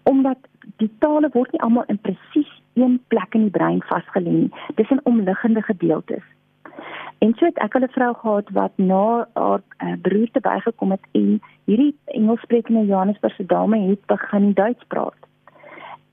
omdat 0.03 0.37
die 0.77 0.91
tale 0.99 1.29
word 1.33 1.51
nie 1.51 1.61
almal 1.61 1.83
in 1.87 1.99
presies 1.99 2.51
een 2.73 2.99
plek 3.07 3.33
in 3.33 3.47
die 3.47 3.55
brein 3.55 3.81
vasgelê 3.91 4.31
nie. 4.31 4.51
Dis 4.75 4.89
in 4.89 5.01
omliggende 5.03 5.61
gedeeltes. 5.61 6.23
En 7.19 7.33
so 7.35 7.45
het 7.45 7.57
ek 7.57 7.75
'n 7.75 7.87
vrou 7.91 8.13
gehad 8.13 8.49
wat 8.49 8.71
na 8.75 9.27
haar 9.33 9.61
uh, 9.83 9.93
broer 10.01 10.29
te 10.31 10.39
bygekom 10.39 10.91
het 10.91 11.05
en 11.11 11.41
hierdie 11.63 11.95
Engelssprekende 12.05 12.85
Johannesburgse 12.85 13.45
dame 13.45 13.79
het 13.79 14.05
begin 14.05 14.53
Duits 14.53 14.83
praat. 14.87 15.21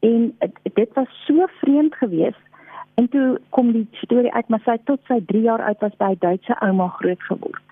En 0.00 0.38
dit 0.62 0.90
was 0.94 1.24
so 1.26 1.46
vreemd 1.46 1.94
geweest 1.94 2.42
en 2.94 3.08
toe 3.08 3.40
kom 3.48 3.72
die 3.72 3.88
storie 3.92 4.32
uit 4.32 4.48
maar 4.48 4.62
sy 4.64 4.76
tot 4.84 5.00
sy 5.06 5.20
3 5.26 5.42
jaar 5.42 5.62
oud 5.62 5.80
was 5.80 5.96
by 5.96 6.10
'n 6.10 6.18
Duitse 6.18 6.60
ouma 6.60 6.88
groot 6.88 7.22
geword. 7.22 7.65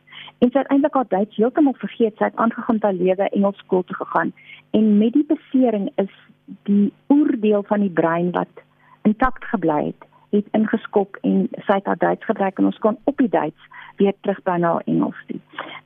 En 0.44 0.50
sy 0.52 0.60
het 0.60 0.68
eintlik 0.68 0.96
haar 0.98 1.08
Duits 1.08 1.36
heeltemal 1.40 1.76
vergeet. 1.80 2.16
Sy 2.18 2.26
het 2.28 2.36
aangegaan 2.36 2.76
met 2.76 2.82
haar 2.82 2.98
lewe 2.98 3.28
Engels 3.28 3.60
skool 3.64 3.84
toe 3.88 3.96
gegaan 3.96 4.32
en 4.76 4.98
met 4.98 5.12
die 5.12 5.24
besering 5.24 5.86
is 6.02 6.10
die 6.68 6.92
oordeel 7.06 7.62
van 7.62 7.80
die 7.80 7.94
brein 8.00 8.28
wat 8.34 8.60
intakt 9.08 9.44
gebly 9.52 9.78
het 9.86 10.10
het 10.34 10.50
ingeskop 10.58 11.16
en 11.22 11.46
sy 11.66 11.78
het 11.78 11.86
haar 11.86 12.00
Duits 12.02 12.28
gebruik 12.28 12.58
en 12.58 12.68
ons 12.68 12.78
kon 12.82 12.98
op 13.04 13.16
die 13.22 13.28
Duits 13.28 13.68
weer 13.96 14.12
terug 14.20 14.42
by 14.42 14.58
na 14.60 14.74
Engels 14.84 15.20
toe. 15.30 15.40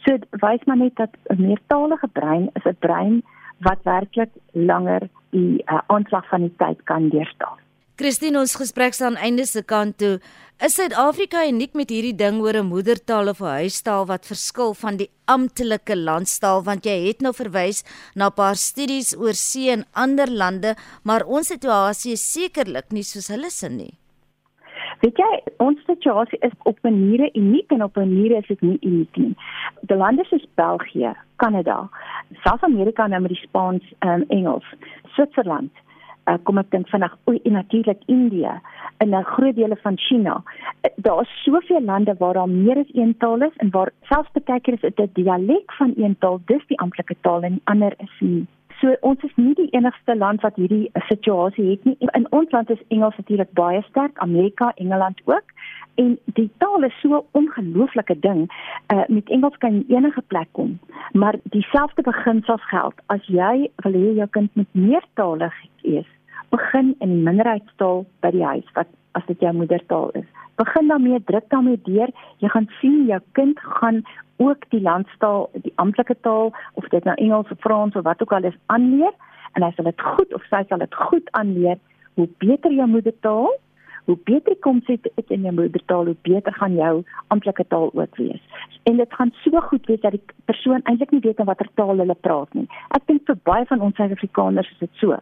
So 0.07 0.17
wys 0.43 0.65
maar 0.67 0.81
net 0.83 0.97
dat 0.97 1.15
'n 1.29 1.43
meertalige 1.43 2.09
brein 2.09 2.51
is 2.55 2.65
'n 2.65 2.77
brein 2.79 3.23
wat 3.59 3.83
werklik 3.83 4.31
langer 4.53 5.09
die 5.31 5.63
uh, 5.67 5.81
aanslag 5.87 6.29
van 6.29 6.41
die 6.41 6.55
tyd 6.57 6.83
kan 6.83 7.09
deurstaan. 7.09 7.59
Christine 7.99 8.39
ons 8.39 8.53
gesprek 8.55 8.95
staan 8.95 9.17
einde 9.19 9.43
se 9.43 9.59
kant 9.67 9.97
toe. 9.99 10.21
Is 10.63 10.77
Suid-Afrika 10.79 11.41
uniek 11.49 11.73
met 11.75 11.91
hierdie 11.91 12.15
ding 12.15 12.37
oor 12.39 12.55
'n 12.55 12.71
moedertaal 12.71 13.27
of 13.33 13.41
'n 13.43 13.59
huistaal 13.63 14.07
wat 14.07 14.31
verskil 14.31 14.71
van 14.75 14.97
die 14.99 15.11
amptelike 15.27 15.97
landstaal 15.97 16.63
want 16.63 16.87
jy 16.87 16.95
het 17.09 17.21
nou 17.21 17.33
verwys 17.35 17.83
na 18.15 18.29
'n 18.29 18.37
paar 18.37 18.55
studies 18.55 19.17
oor 19.19 19.35
see 19.35 19.71
en 19.71 19.85
ander 19.95 20.31
lande, 20.31 20.77
maar 21.03 21.27
ons 21.27 21.49
situasie 21.49 22.13
is 22.13 22.33
sekerlik 22.33 22.93
nie 22.93 23.03
soos 23.03 23.29
hulle 23.29 23.51
se 23.51 23.69
nie. 23.69 23.95
Weet 25.01 25.19
jy, 25.19 25.43
ons 25.59 25.79
situasie 25.87 26.39
is 26.41 26.53
op 26.65 26.79
maniere 26.83 27.31
uniek 27.35 27.71
en 27.73 27.83
op 27.83 27.97
maniere 27.97 28.37
is 28.39 28.47
dit 28.47 28.63
nie 28.63 28.79
uniek 28.83 29.17
nie. 29.17 29.35
Die 29.83 29.97
lande 29.97 30.25
soos 30.25 30.47
België, 30.55 31.15
Kanada, 31.37 31.89
Suid-Amerika 32.45 33.07
nou 33.07 33.21
met 33.21 33.31
die 33.31 33.43
Spaans 33.43 33.83
en 33.99 34.21
um, 34.21 34.25
Engels, 34.29 34.65
Switserland, 35.15 35.73
uh, 36.29 36.37
kom 36.43 36.59
ek 36.59 36.71
dink 36.71 36.89
vinnig, 36.89 37.17
o, 37.25 37.33
en 37.33 37.53
natuurlik 37.53 38.03
Indië 38.07 38.61
en 38.99 39.15
'n 39.15 39.25
groot 39.25 39.55
dele 39.55 39.77
van 39.77 39.99
China. 39.99 40.43
Daar 40.97 41.21
is 41.23 41.43
soveel 41.43 41.83
lande 41.83 42.15
waar 42.19 42.35
daar 42.35 42.49
meer 42.49 42.79
as 42.79 42.95
een 42.95 43.17
taal 43.17 43.43
is 43.43 43.57
en 43.57 43.71
waar 43.71 43.91
selfs 44.03 44.31
baie 44.45 44.61
keer 44.61 44.75
is 44.75 44.81
dit 44.81 45.01
'n 45.01 45.11
dialek 45.13 45.73
van 45.73 45.93
een 45.97 46.17
taal, 46.19 46.41
dis 46.45 46.67
die 46.67 46.79
amptelike 46.79 47.17
taal 47.21 47.43
en 47.43 47.53
die 47.53 47.65
ander 47.65 47.95
is 47.99 48.15
nie. 48.21 48.47
So 48.81 48.95
ons 49.01 49.23
is 49.23 49.33
nie 49.35 49.55
die 49.55 49.71
enigste 49.75 50.15
land 50.17 50.41
wat 50.41 50.55
hierdie 50.57 50.91
situasie 51.09 51.71
het 51.71 51.85
nie. 51.85 51.97
In 52.15 52.27
ons 52.31 52.51
land 52.51 52.71
is 52.71 52.83
Engels 52.95 53.17
natuurlik 53.17 53.51
baie 53.53 53.83
sterk, 53.89 54.19
Amerika, 54.19 54.73
Engeland 54.75 55.21
ook. 55.25 55.45
En 55.95 56.19
die 56.25 56.51
taal 56.63 56.85
is 56.87 57.01
so 57.01 57.09
'n 57.19 57.27
ongelooflike 57.33 58.19
ding. 58.19 58.47
Uh 58.95 59.03
met 59.09 59.29
Engels 59.29 59.57
kan 59.59 59.75
jy 59.75 59.85
enige 59.97 60.23
plek 60.27 60.49
kom, 60.53 60.79
maar 61.13 61.35
dieselfde 61.43 62.03
beginsels 62.03 62.69
geld. 62.69 62.95
As 63.07 63.27
jy 63.27 63.71
wil 63.77 63.93
hê 63.93 64.15
jou 64.15 64.29
kind 64.31 64.55
moet 64.55 64.73
meertalig 64.73 65.55
wees, 65.83 66.07
begin 66.55 66.95
in 67.05 67.23
minderheidstaal 67.27 68.05
by 68.25 68.31
die 68.35 68.45
huis 68.45 68.69
wat 68.79 68.89
as 69.19 69.27
dit 69.27 69.41
jou 69.41 69.53
moedertaal 69.57 70.11
is. 70.21 70.27
Begin 70.59 70.89
daarmee, 70.91 71.21
druk 71.25 71.47
daarmee 71.49 71.81
deur. 71.87 72.11
Jy 72.43 72.49
gaan 72.49 72.69
sien 72.81 73.07
jou 73.07 73.21
kind 73.39 73.61
gaan 73.61 74.03
ook 74.39 74.65
die 74.71 74.81
landstaal, 74.81 75.49
die 75.53 75.73
amptelike 75.75 76.17
taal 76.21 76.53
of 76.75 76.89
dit 76.95 77.05
nou 77.05 77.15
Engels 77.15 77.51
of 77.51 77.61
Frans 77.61 77.97
of 77.97 78.07
wat 78.07 78.23
ook 78.23 78.33
al 78.33 78.51
is 78.51 78.59
aanleer 78.67 79.15
en 79.53 79.65
hy 79.65 79.71
sal 79.75 79.89
dit 79.89 80.03
goed 80.03 80.35
of 80.35 80.45
sy 80.51 80.63
sal 80.69 80.83
dit 80.83 80.95
goed 80.95 81.31
aanleer. 81.41 81.79
Hoe 82.15 82.29
beter 82.43 82.75
jou 82.75 82.87
moedertaal, 82.91 83.49
hoe 84.09 84.19
beter 84.25 84.57
kom 84.65 84.81
jy 84.87 84.99
dit 85.05 85.33
in 85.35 85.47
jou 85.47 85.55
moedertaal, 85.55 86.11
hoe 86.11 86.17
beter 86.27 86.55
gaan 86.55 86.75
jou 86.75 86.93
amptelike 87.35 87.67
taal 87.69 87.91
ook 87.93 88.21
wees. 88.21 88.43
En 88.91 88.97
dit 88.97 89.15
gaan 89.21 89.33
so 89.45 89.61
goed 89.71 89.87
wees 89.87 90.01
dat 90.01 90.17
die 90.17 90.23
persoon 90.51 90.85
eintlik 90.85 91.11
nie 91.15 91.25
weet 91.27 91.43
watter 91.51 91.69
taal 91.75 91.99
hulle 91.99 92.17
praat 92.27 92.55
nie. 92.55 92.69
Ek 92.97 93.07
dink 93.11 93.27
vir 93.27 93.39
baie 93.51 93.67
van 93.69 93.83
ons 93.85 93.99
Suid-Afrikaners 93.99 94.71
is 94.77 94.87
dit 94.87 95.03
so. 95.03 95.19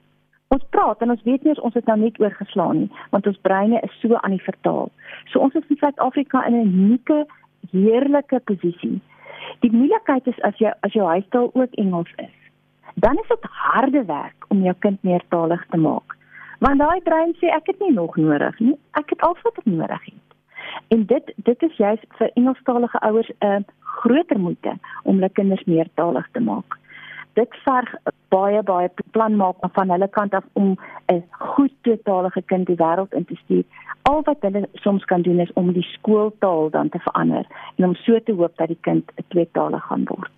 Ons 0.54 0.62
praat 0.70 1.00
en 1.02 1.10
ons 1.10 1.22
weet 1.26 1.42
nie 1.44 1.56
ons 1.60 1.74
het 1.74 1.88
nou 1.90 1.96
net 1.98 2.20
oorgeslaan 2.22 2.78
nie, 2.84 2.90
want 3.10 3.26
ons 3.26 3.42
breine 3.48 3.80
is 3.82 4.00
so 4.00 4.14
aan 4.20 4.36
die 4.36 4.44
vertaal. 4.44 4.90
So 5.32 5.42
ons 5.42 5.54
is 5.58 5.66
in 5.68 5.80
Suid-Afrika 5.80 6.44
in 6.46 6.54
'n 6.54 6.72
unieke, 6.72 7.26
heerlike 7.72 8.40
posisie. 8.50 9.00
Die 9.60 9.72
moeilikheid 9.72 10.26
is 10.26 10.40
as 10.42 10.58
jy 10.58 10.72
as 10.80 10.92
jou 10.92 11.06
huistaal 11.06 11.50
ook 11.54 11.74
Engels 11.74 12.12
is. 12.16 12.36
Dan 12.94 13.18
is 13.18 13.28
dit 13.28 13.48
harde 13.50 14.04
werk 14.04 14.44
om 14.48 14.62
jou 14.62 14.74
kind 14.78 15.02
meertalig 15.02 15.66
te 15.70 15.76
maak. 15.76 16.16
Want 16.58 16.78
daai 16.78 17.00
brein 17.00 17.34
sê 17.40 17.50
ek 17.52 17.66
het 17.66 17.80
nie 17.80 17.92
nog 17.92 18.16
nodig 18.16 18.58
nie. 18.58 18.78
Ek 18.92 19.10
het 19.10 19.20
al 19.20 19.36
wat 19.42 19.58
ek 19.58 19.66
nodig 19.66 20.04
het. 20.04 20.26
En 20.88 21.04
dit 21.06 21.32
dit 21.36 21.62
is 21.62 21.76
juist 21.76 22.06
vir 22.18 22.30
Engelstalige 22.34 22.98
ouers 22.98 23.30
'n 23.40 23.46
uh, 23.46 23.60
groter 23.80 24.38
moeite 24.38 24.78
om 25.02 25.14
hulle 25.14 25.28
kinders 25.28 25.64
meertalig 25.64 26.28
te 26.32 26.40
maak. 26.40 26.78
Dit 27.36 27.56
verg 27.64 27.90
baie 28.32 28.62
baie 28.62 28.88
plan 29.12 29.34
maak 29.36 29.58
van 29.78 29.90
hulle 29.92 30.08
kant 30.08 30.34
af 30.34 30.44
om 30.52 30.76
'n 31.12 31.22
goed 31.30 31.72
tweetalige 31.80 32.42
kind 32.42 32.66
die 32.66 32.76
wêreld 32.76 33.12
in 33.18 33.24
te 33.24 33.36
stuur. 33.36 33.64
Al 34.02 34.22
wat 34.22 34.40
hulle 34.40 34.68
soms 34.72 35.04
kan 35.04 35.22
doen 35.22 35.40
is 35.40 35.52
om 35.52 35.72
die 35.72 35.88
skooltaal 35.92 36.70
dan 36.70 36.88
te 36.88 36.98
verander 36.98 37.46
en 37.76 37.84
om 37.84 37.94
so 37.94 38.20
te 38.20 38.32
hoop 38.32 38.56
dat 38.56 38.68
die 38.68 38.80
kind 38.80 39.12
'n 39.16 39.24
tweetalig 39.28 39.84
gaan 39.86 40.04
word. 40.04 40.32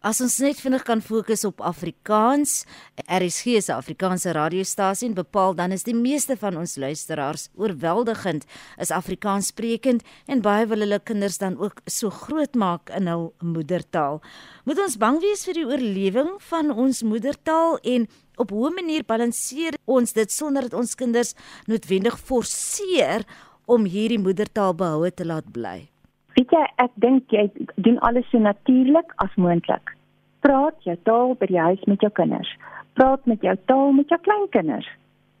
As 0.00 0.16
ons 0.24 0.38
net 0.40 0.56
vinnig 0.56 0.80
kan 0.88 1.02
fokus 1.04 1.42
op 1.44 1.58
Afrikaans, 1.60 2.62
RSG 3.04 3.58
se 3.60 3.74
Afrikaanse 3.74 4.32
radiostasie 4.32 5.10
bepaal 5.12 5.52
dan 5.58 5.74
is 5.76 5.84
die 5.84 5.92
meeste 5.92 6.38
van 6.40 6.56
ons 6.56 6.78
luisteraars 6.80 7.50
oorweldigend 7.60 8.46
is 8.80 8.94
Afrikaans 8.96 9.50
sprekend 9.52 10.00
en 10.24 10.40
baie 10.40 10.64
wil 10.70 10.86
hulle 10.86 11.02
kinders 11.04 11.36
dan 11.44 11.60
ook 11.60 11.84
so 11.84 12.08
groot 12.08 12.56
maak 12.56 12.88
in 12.96 13.12
hul 13.12 13.28
moedertaal. 13.44 14.22
Moet 14.64 14.80
ons 14.86 14.96
bang 15.04 15.20
wees 15.20 15.44
vir 15.44 15.60
die 15.60 15.68
oorlewing 15.68 16.32
van 16.48 16.72
ons 16.72 17.04
moedertaal 17.04 17.76
en 17.84 18.08
op 18.40 18.56
hoe 18.56 18.72
manier 18.72 19.04
balanseer 19.04 19.76
ons 19.84 20.16
dit 20.16 20.32
sonder 20.32 20.70
dat 20.70 20.80
ons 20.80 20.96
kinders 20.96 21.36
noodwendig 21.68 22.16
forceer 22.16 23.28
om 23.68 23.84
hierdie 23.84 24.22
moedertaal 24.22 24.72
behoue 24.72 25.12
te 25.12 25.28
laat 25.28 25.52
bly? 25.52 25.90
Weet 26.34 26.52
jy, 26.54 26.64
ek 26.84 26.92
dink 27.02 27.32
jy 27.34 27.48
doen 27.76 27.98
alles 28.06 28.28
so 28.30 28.38
natuurlik 28.38 29.12
as 29.24 29.34
moontlik. 29.36 29.94
Praat 30.40 30.76
jou 30.86 30.96
taal 31.08 31.34
by 31.40 31.50
die 31.50 31.60
huis 31.60 31.82
met 31.90 32.00
jou 32.04 32.10
kinders. 32.16 32.50
Praat 32.98 33.26
met 33.26 33.42
jou 33.42 33.56
taal 33.66 33.92
met 33.96 34.08
jou 34.08 34.18
kleinkinders. 34.24 34.88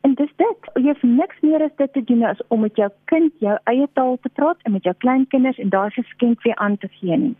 En 0.00 0.14
dis 0.14 0.32
dit. 0.36 0.70
Jy 0.80 0.88
het 0.88 1.02
niks 1.02 1.40
meer 1.44 1.62
as 1.64 1.76
dit 1.76 1.92
te 1.92 2.02
doen 2.08 2.24
as 2.24 2.40
om 2.48 2.64
met 2.64 2.76
jou 2.76 2.88
kind 3.12 3.32
jou 3.44 3.56
eie 3.72 3.86
taal 3.98 4.18
te 4.22 4.32
praat 4.32 4.58
en 4.64 4.72
met 4.72 4.84
jou 4.84 4.94
kleinkinders 5.04 5.58
en 5.58 5.72
daar 5.72 5.92
geskenk 5.92 6.42
weer 6.42 6.56
aan 6.56 6.76
te 6.78 6.88
gee 6.98 7.16
nie. 7.16 7.36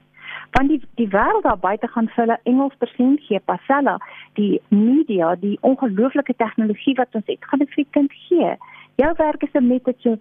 Want 0.57 0.69
die 0.69 0.81
die 1.01 1.09
wêreld 1.09 1.47
daar 1.47 1.59
buite 1.59 1.89
gaan 1.89 2.09
vir 2.09 2.23
hulle 2.25 2.39
Engels 2.53 2.77
persent 2.79 3.23
gee, 3.27 3.41
Pasella, 3.45 3.97
die 4.39 4.61
media, 4.69 5.35
die 5.41 5.57
ongelooflike 5.67 6.35
tegnologie 6.37 6.95
wat 7.01 7.15
ons 7.19 7.27
het, 7.27 7.45
gaan 7.45 7.65
dit 7.65 7.75
vir 7.75 7.87
kind 7.91 8.13
gee. 8.29 8.55
Jou 9.01 9.13
werk 9.17 9.43
is 9.43 9.59
om 9.59 9.69
net 9.73 9.85
dit 9.85 10.07
so 10.07 10.17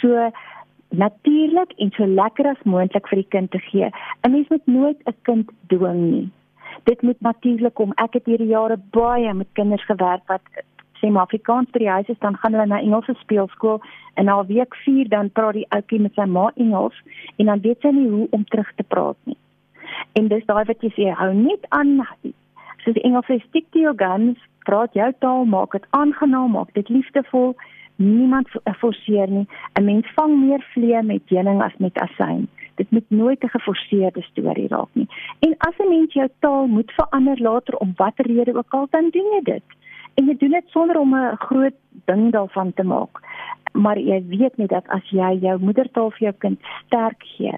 so 0.00 0.30
natuurlik 0.92 1.72
en 1.76 1.90
so 1.96 2.06
lekker 2.06 2.46
as 2.46 2.62
moontlik 2.64 3.08
vir 3.08 3.22
die 3.22 3.30
kind 3.34 3.50
te 3.50 3.58
gee. 3.58 3.90
'n 4.24 4.30
Mens 4.30 4.48
moet 4.48 4.66
nooit 4.66 4.98
'n 5.06 5.16
kind 5.22 5.50
dwing 5.66 6.10
nie. 6.10 6.30
Dit 6.84 7.02
moet 7.02 7.20
natuurlik 7.20 7.74
kom. 7.74 7.92
Ek 7.96 8.12
het 8.12 8.26
hierdie 8.26 8.52
jare 8.52 8.76
baie 8.90 9.34
met 9.34 9.48
kinders 9.52 9.84
gewerk 9.84 10.22
wat 10.26 10.42
sê 11.00 11.10
maar 11.10 11.22
Afrikaans 11.22 11.70
by 11.70 11.78
die 11.78 11.90
huis 11.90 12.08
is, 12.08 12.18
dan 12.18 12.36
gaan 12.36 12.54
hulle 12.54 12.66
na 12.66 12.80
Engelse 12.80 13.14
speelskool 13.18 13.80
en 14.14 14.24
na 14.24 14.44
week 14.46 14.74
4 14.84 15.08
dan 15.08 15.30
praat 15.30 15.54
die 15.58 15.66
ouetjie 15.68 16.00
met 16.00 16.14
sy 16.14 16.24
ma 16.24 16.50
Engels 16.56 17.02
en 17.36 17.46
dan 17.46 17.60
weet 17.60 17.80
sy 17.80 17.90
nie 17.90 18.08
hoe 18.08 18.28
om 18.30 18.44
terug 18.44 18.70
te 18.76 18.82
praat 18.82 19.16
nie. 19.24 19.38
En 20.12 20.28
dis 20.28 20.46
daai 20.46 20.64
wat 20.64 20.82
jy 20.82 20.92
sê, 20.94 21.10
hou 21.18 21.32
net 21.34 21.66
aan. 21.68 22.06
Soos 22.84 22.94
die 22.94 23.02
Engels 23.02 23.26
sê, 23.26 23.40
stick 23.48 23.66
to 23.72 23.78
your 23.78 23.96
guns, 23.98 24.38
praat 24.68 24.94
jou 24.94 25.10
taal, 25.18 25.44
maak 25.44 25.72
dit 25.72 25.86
aangenaam, 25.90 26.54
maak 26.54 26.70
dit 26.78 26.88
liefdevol 26.88 27.56
niemand 27.96 28.48
forceer 28.78 29.28
nie. 29.28 29.46
'n 29.78 29.84
Mens 29.84 30.06
vang 30.14 30.32
meer 30.46 30.62
vliee 30.72 31.02
met 31.02 31.22
heuning 31.28 31.62
as 31.62 31.76
met 31.76 31.98
asyn. 31.98 32.48
Dit 32.74 32.90
moet 32.90 33.10
nooit 33.10 33.42
'n 33.44 33.48
geforseerde 33.48 34.22
storie 34.22 34.68
raak 34.68 34.88
nie. 34.92 35.08
En 35.38 35.54
as 35.58 35.76
'n 35.78 35.88
mens 35.88 36.12
jou 36.12 36.28
taal 36.38 36.66
moet 36.66 36.92
verander 36.92 37.40
later 37.40 37.76
om 37.76 37.92
watter 37.96 38.26
rede 38.26 38.54
ook 38.54 38.72
al, 38.72 38.86
dan 38.90 39.08
doen 39.10 39.28
jy 39.32 39.40
dit. 39.42 39.62
En 40.14 40.26
jy 40.26 40.36
doen 40.36 40.50
dit 40.50 40.64
sonder 40.66 40.98
om 40.98 41.14
'n 41.14 41.36
groot 41.36 41.74
ding 42.04 42.32
daarvan 42.32 42.72
te 42.72 42.82
maak. 42.82 43.20
Maar 43.72 43.98
jy 43.98 44.24
weet 44.26 44.56
net 44.56 44.68
dat 44.68 44.88
as 44.88 45.10
jy 45.10 45.38
jou 45.40 45.58
moedertaal 45.60 46.10
vir 46.10 46.18
jou 46.18 46.34
kind 46.38 46.60
sterk 46.86 47.22
gee, 47.36 47.54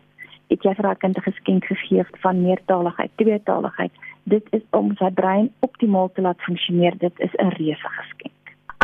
het 0.48 0.62
jy 0.62 0.74
vir 0.74 0.84
daai 0.84 0.96
kind 0.96 1.16
'n 1.16 1.30
geskenk 1.30 1.64
gegee 1.64 2.04
van 2.24 2.42
meertaligheid, 2.42 3.10
tweetaligheid. 3.14 3.92
Dit 4.22 4.46
is 4.50 4.62
om 4.70 4.94
sy 4.96 5.10
brein 5.10 5.52
optimaal 5.60 6.12
te 6.12 6.20
laat 6.20 6.40
funksioneer. 6.40 6.98
Dit 6.98 7.20
is 7.20 7.34
'n 7.34 7.48
reuse 7.58 7.88
geskenk. 7.88 8.33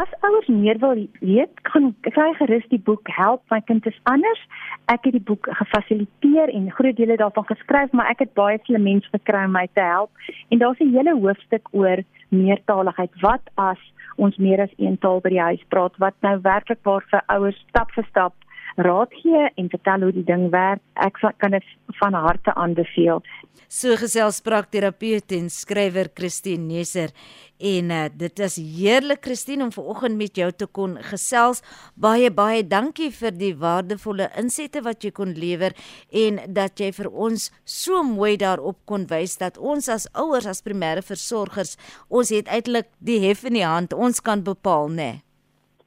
As 0.00 0.08
ouers 0.20 0.46
meer 0.46 0.78
wil 0.80 0.94
weet, 1.20 1.58
kan 1.68 1.90
kry 2.06 2.30
gerus 2.38 2.64
die 2.72 2.80
boek 2.88 3.08
Help 3.12 3.42
my 3.52 3.58
kind 3.68 3.84
is 3.90 3.98
anders. 4.08 4.40
Ek 4.88 5.04
het 5.04 5.12
die 5.18 5.26
boek 5.30 5.48
gefasiliteer 5.58 6.52
en 6.56 6.70
groot 6.78 6.96
dele 6.96 7.18
daarvan 7.20 7.44
geskryf, 7.50 7.92
maar 7.92 8.08
ek 8.08 8.22
het 8.24 8.32
baie 8.38 8.56
slim 8.64 8.86
mense 8.88 9.12
gekry 9.12 9.42
om 9.44 9.52
my 9.58 9.66
te 9.76 9.84
help. 9.84 10.24
En 10.48 10.62
daar's 10.62 10.80
'n 10.80 10.94
hele 10.96 11.14
hoofstuk 11.20 11.68
oor 11.72 12.00
meertaligheid. 12.28 13.12
Wat 13.20 13.44
as 13.54 13.82
ons 14.16 14.36
meer 14.36 14.60
as 14.60 14.72
een 14.78 14.98
taal 14.98 15.20
by 15.20 15.28
die 15.36 15.46
huis 15.48 15.64
praat? 15.68 15.96
Wat 15.98 16.16
nou 16.20 16.38
werklik 16.40 16.80
waar 16.82 17.04
vir 17.10 17.22
ouers 17.26 17.64
stap 17.68 17.92
vir 17.92 18.04
stap 18.08 18.32
raad 18.76 19.14
gee 19.22 19.48
en 19.54 19.68
vertel 19.68 20.06
hoe 20.06 20.12
die 20.12 20.24
ding 20.24 20.50
werk. 20.50 20.82
Ek 20.94 21.18
kan 21.38 21.50
dit 21.56 21.64
van 22.00 22.14
harte 22.14 22.54
aanbeveel. 22.54 23.22
So 23.70 23.94
gesels 23.94 24.40
spraakterapeut 24.40 25.30
en 25.36 25.46
skrywer 25.52 26.08
Christine 26.14 26.66
Neser 26.66 27.12
en 27.60 27.92
uh, 27.94 28.06
dit 28.10 28.42
is 28.42 28.56
heerlik 28.56 29.22
Christine 29.22 29.62
om 29.66 29.70
vanoggend 29.70 30.16
met 30.18 30.40
jou 30.40 30.48
te 30.50 30.66
kon 30.66 30.96
gesels. 31.10 31.62
Baie 31.94 32.32
baie 32.34 32.64
dankie 32.66 33.10
vir 33.14 33.36
die 33.36 33.52
waardevolle 33.54 34.30
insette 34.40 34.82
wat 34.82 35.04
jy 35.04 35.12
kon 35.14 35.36
lewer 35.38 35.76
en 36.10 36.42
dat 36.48 36.82
jy 36.82 36.90
vir 36.98 37.12
ons 37.12 37.50
so 37.62 38.02
mooi 38.02 38.34
daarop 38.40 38.80
kon 38.90 39.06
wys 39.12 39.38
dat 39.38 39.58
ons 39.58 39.90
as 39.92 40.08
ouers 40.18 40.50
as 40.50 40.64
primêre 40.66 41.04
versorgers 41.06 41.76
ons 42.08 42.34
het 42.34 42.48
uiteindelik 42.48 42.90
die 42.98 43.20
hef 43.28 43.44
in 43.46 43.60
die 43.60 43.66
hand. 43.66 43.94
Ons 43.94 44.18
kan 44.18 44.42
bepaal, 44.42 44.88
né? 44.90 44.96
Nee. 44.96 45.29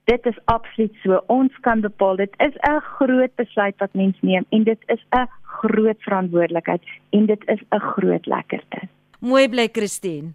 Dit 0.04 0.26
is 0.26 0.40
absoluut 0.46 0.96
so. 1.04 1.24
Ons 1.32 1.60
kan 1.62 1.82
bepaal. 1.82 2.16
Dit 2.16 2.34
is 2.38 2.56
'n 2.70 2.80
groot 2.80 3.36
besluit 3.36 3.78
wat 3.78 3.94
mens 3.94 4.18
neem 4.22 4.46
en 4.50 4.64
dit 4.64 4.80
is 4.86 5.06
'n 5.12 5.28
groot 5.42 5.98
verantwoordelikheid 6.00 6.82
en 7.10 7.26
dit 7.26 7.48
is 7.48 7.60
'n 7.72 7.80
groot 7.80 8.26
lekkerte. 8.26 8.80
Mooi 9.20 9.50
bly 9.50 9.70
Christine. 9.72 10.32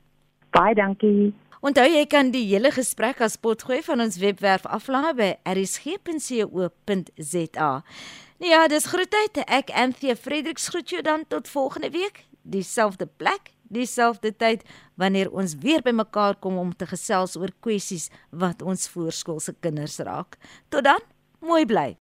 Baie 0.51 0.75
dankie. 0.75 1.35
Onthou 1.61 1.89
jy 1.91 2.07
kan 2.07 2.31
die 2.31 2.47
hele 2.47 2.71
gesprek 2.71 3.21
as 3.21 3.37
potgooi 3.37 3.83
van 3.83 4.01
ons 4.01 4.19
webwerf 4.19 4.67
aflaai 4.67 5.15
by 5.15 5.37
erisg.co.za. 5.43 6.23
Nou 8.39 8.51
ja, 8.51 8.69
dis 8.71 8.87
groetheid. 8.87 9.37
Ek 9.47 9.71
Anthea 9.75 10.15
Fredericks 10.17 10.69
groet 10.69 10.91
jou 10.91 11.03
dan 11.03 11.25
tot 11.29 11.49
volgende 11.49 11.91
week, 11.91 12.25
dieselfde 12.43 13.07
plek 13.17 13.51
dieselfde 13.69 14.33
tyd 14.37 14.65
wanneer 14.97 15.31
ons 15.31 15.57
weer 15.61 15.83
bymekaar 15.83 16.39
kom 16.41 16.59
om 16.59 16.73
te 16.73 16.87
gesels 16.87 17.37
oor 17.37 17.53
kwessies 17.61 18.09
wat 18.31 18.63
ons 18.63 18.89
voorskoolse 18.89 19.57
kinders 19.61 19.99
raak. 19.99 20.39
Tot 20.69 20.85
dan, 20.89 21.03
mooi 21.45 21.67
bly. 21.67 21.99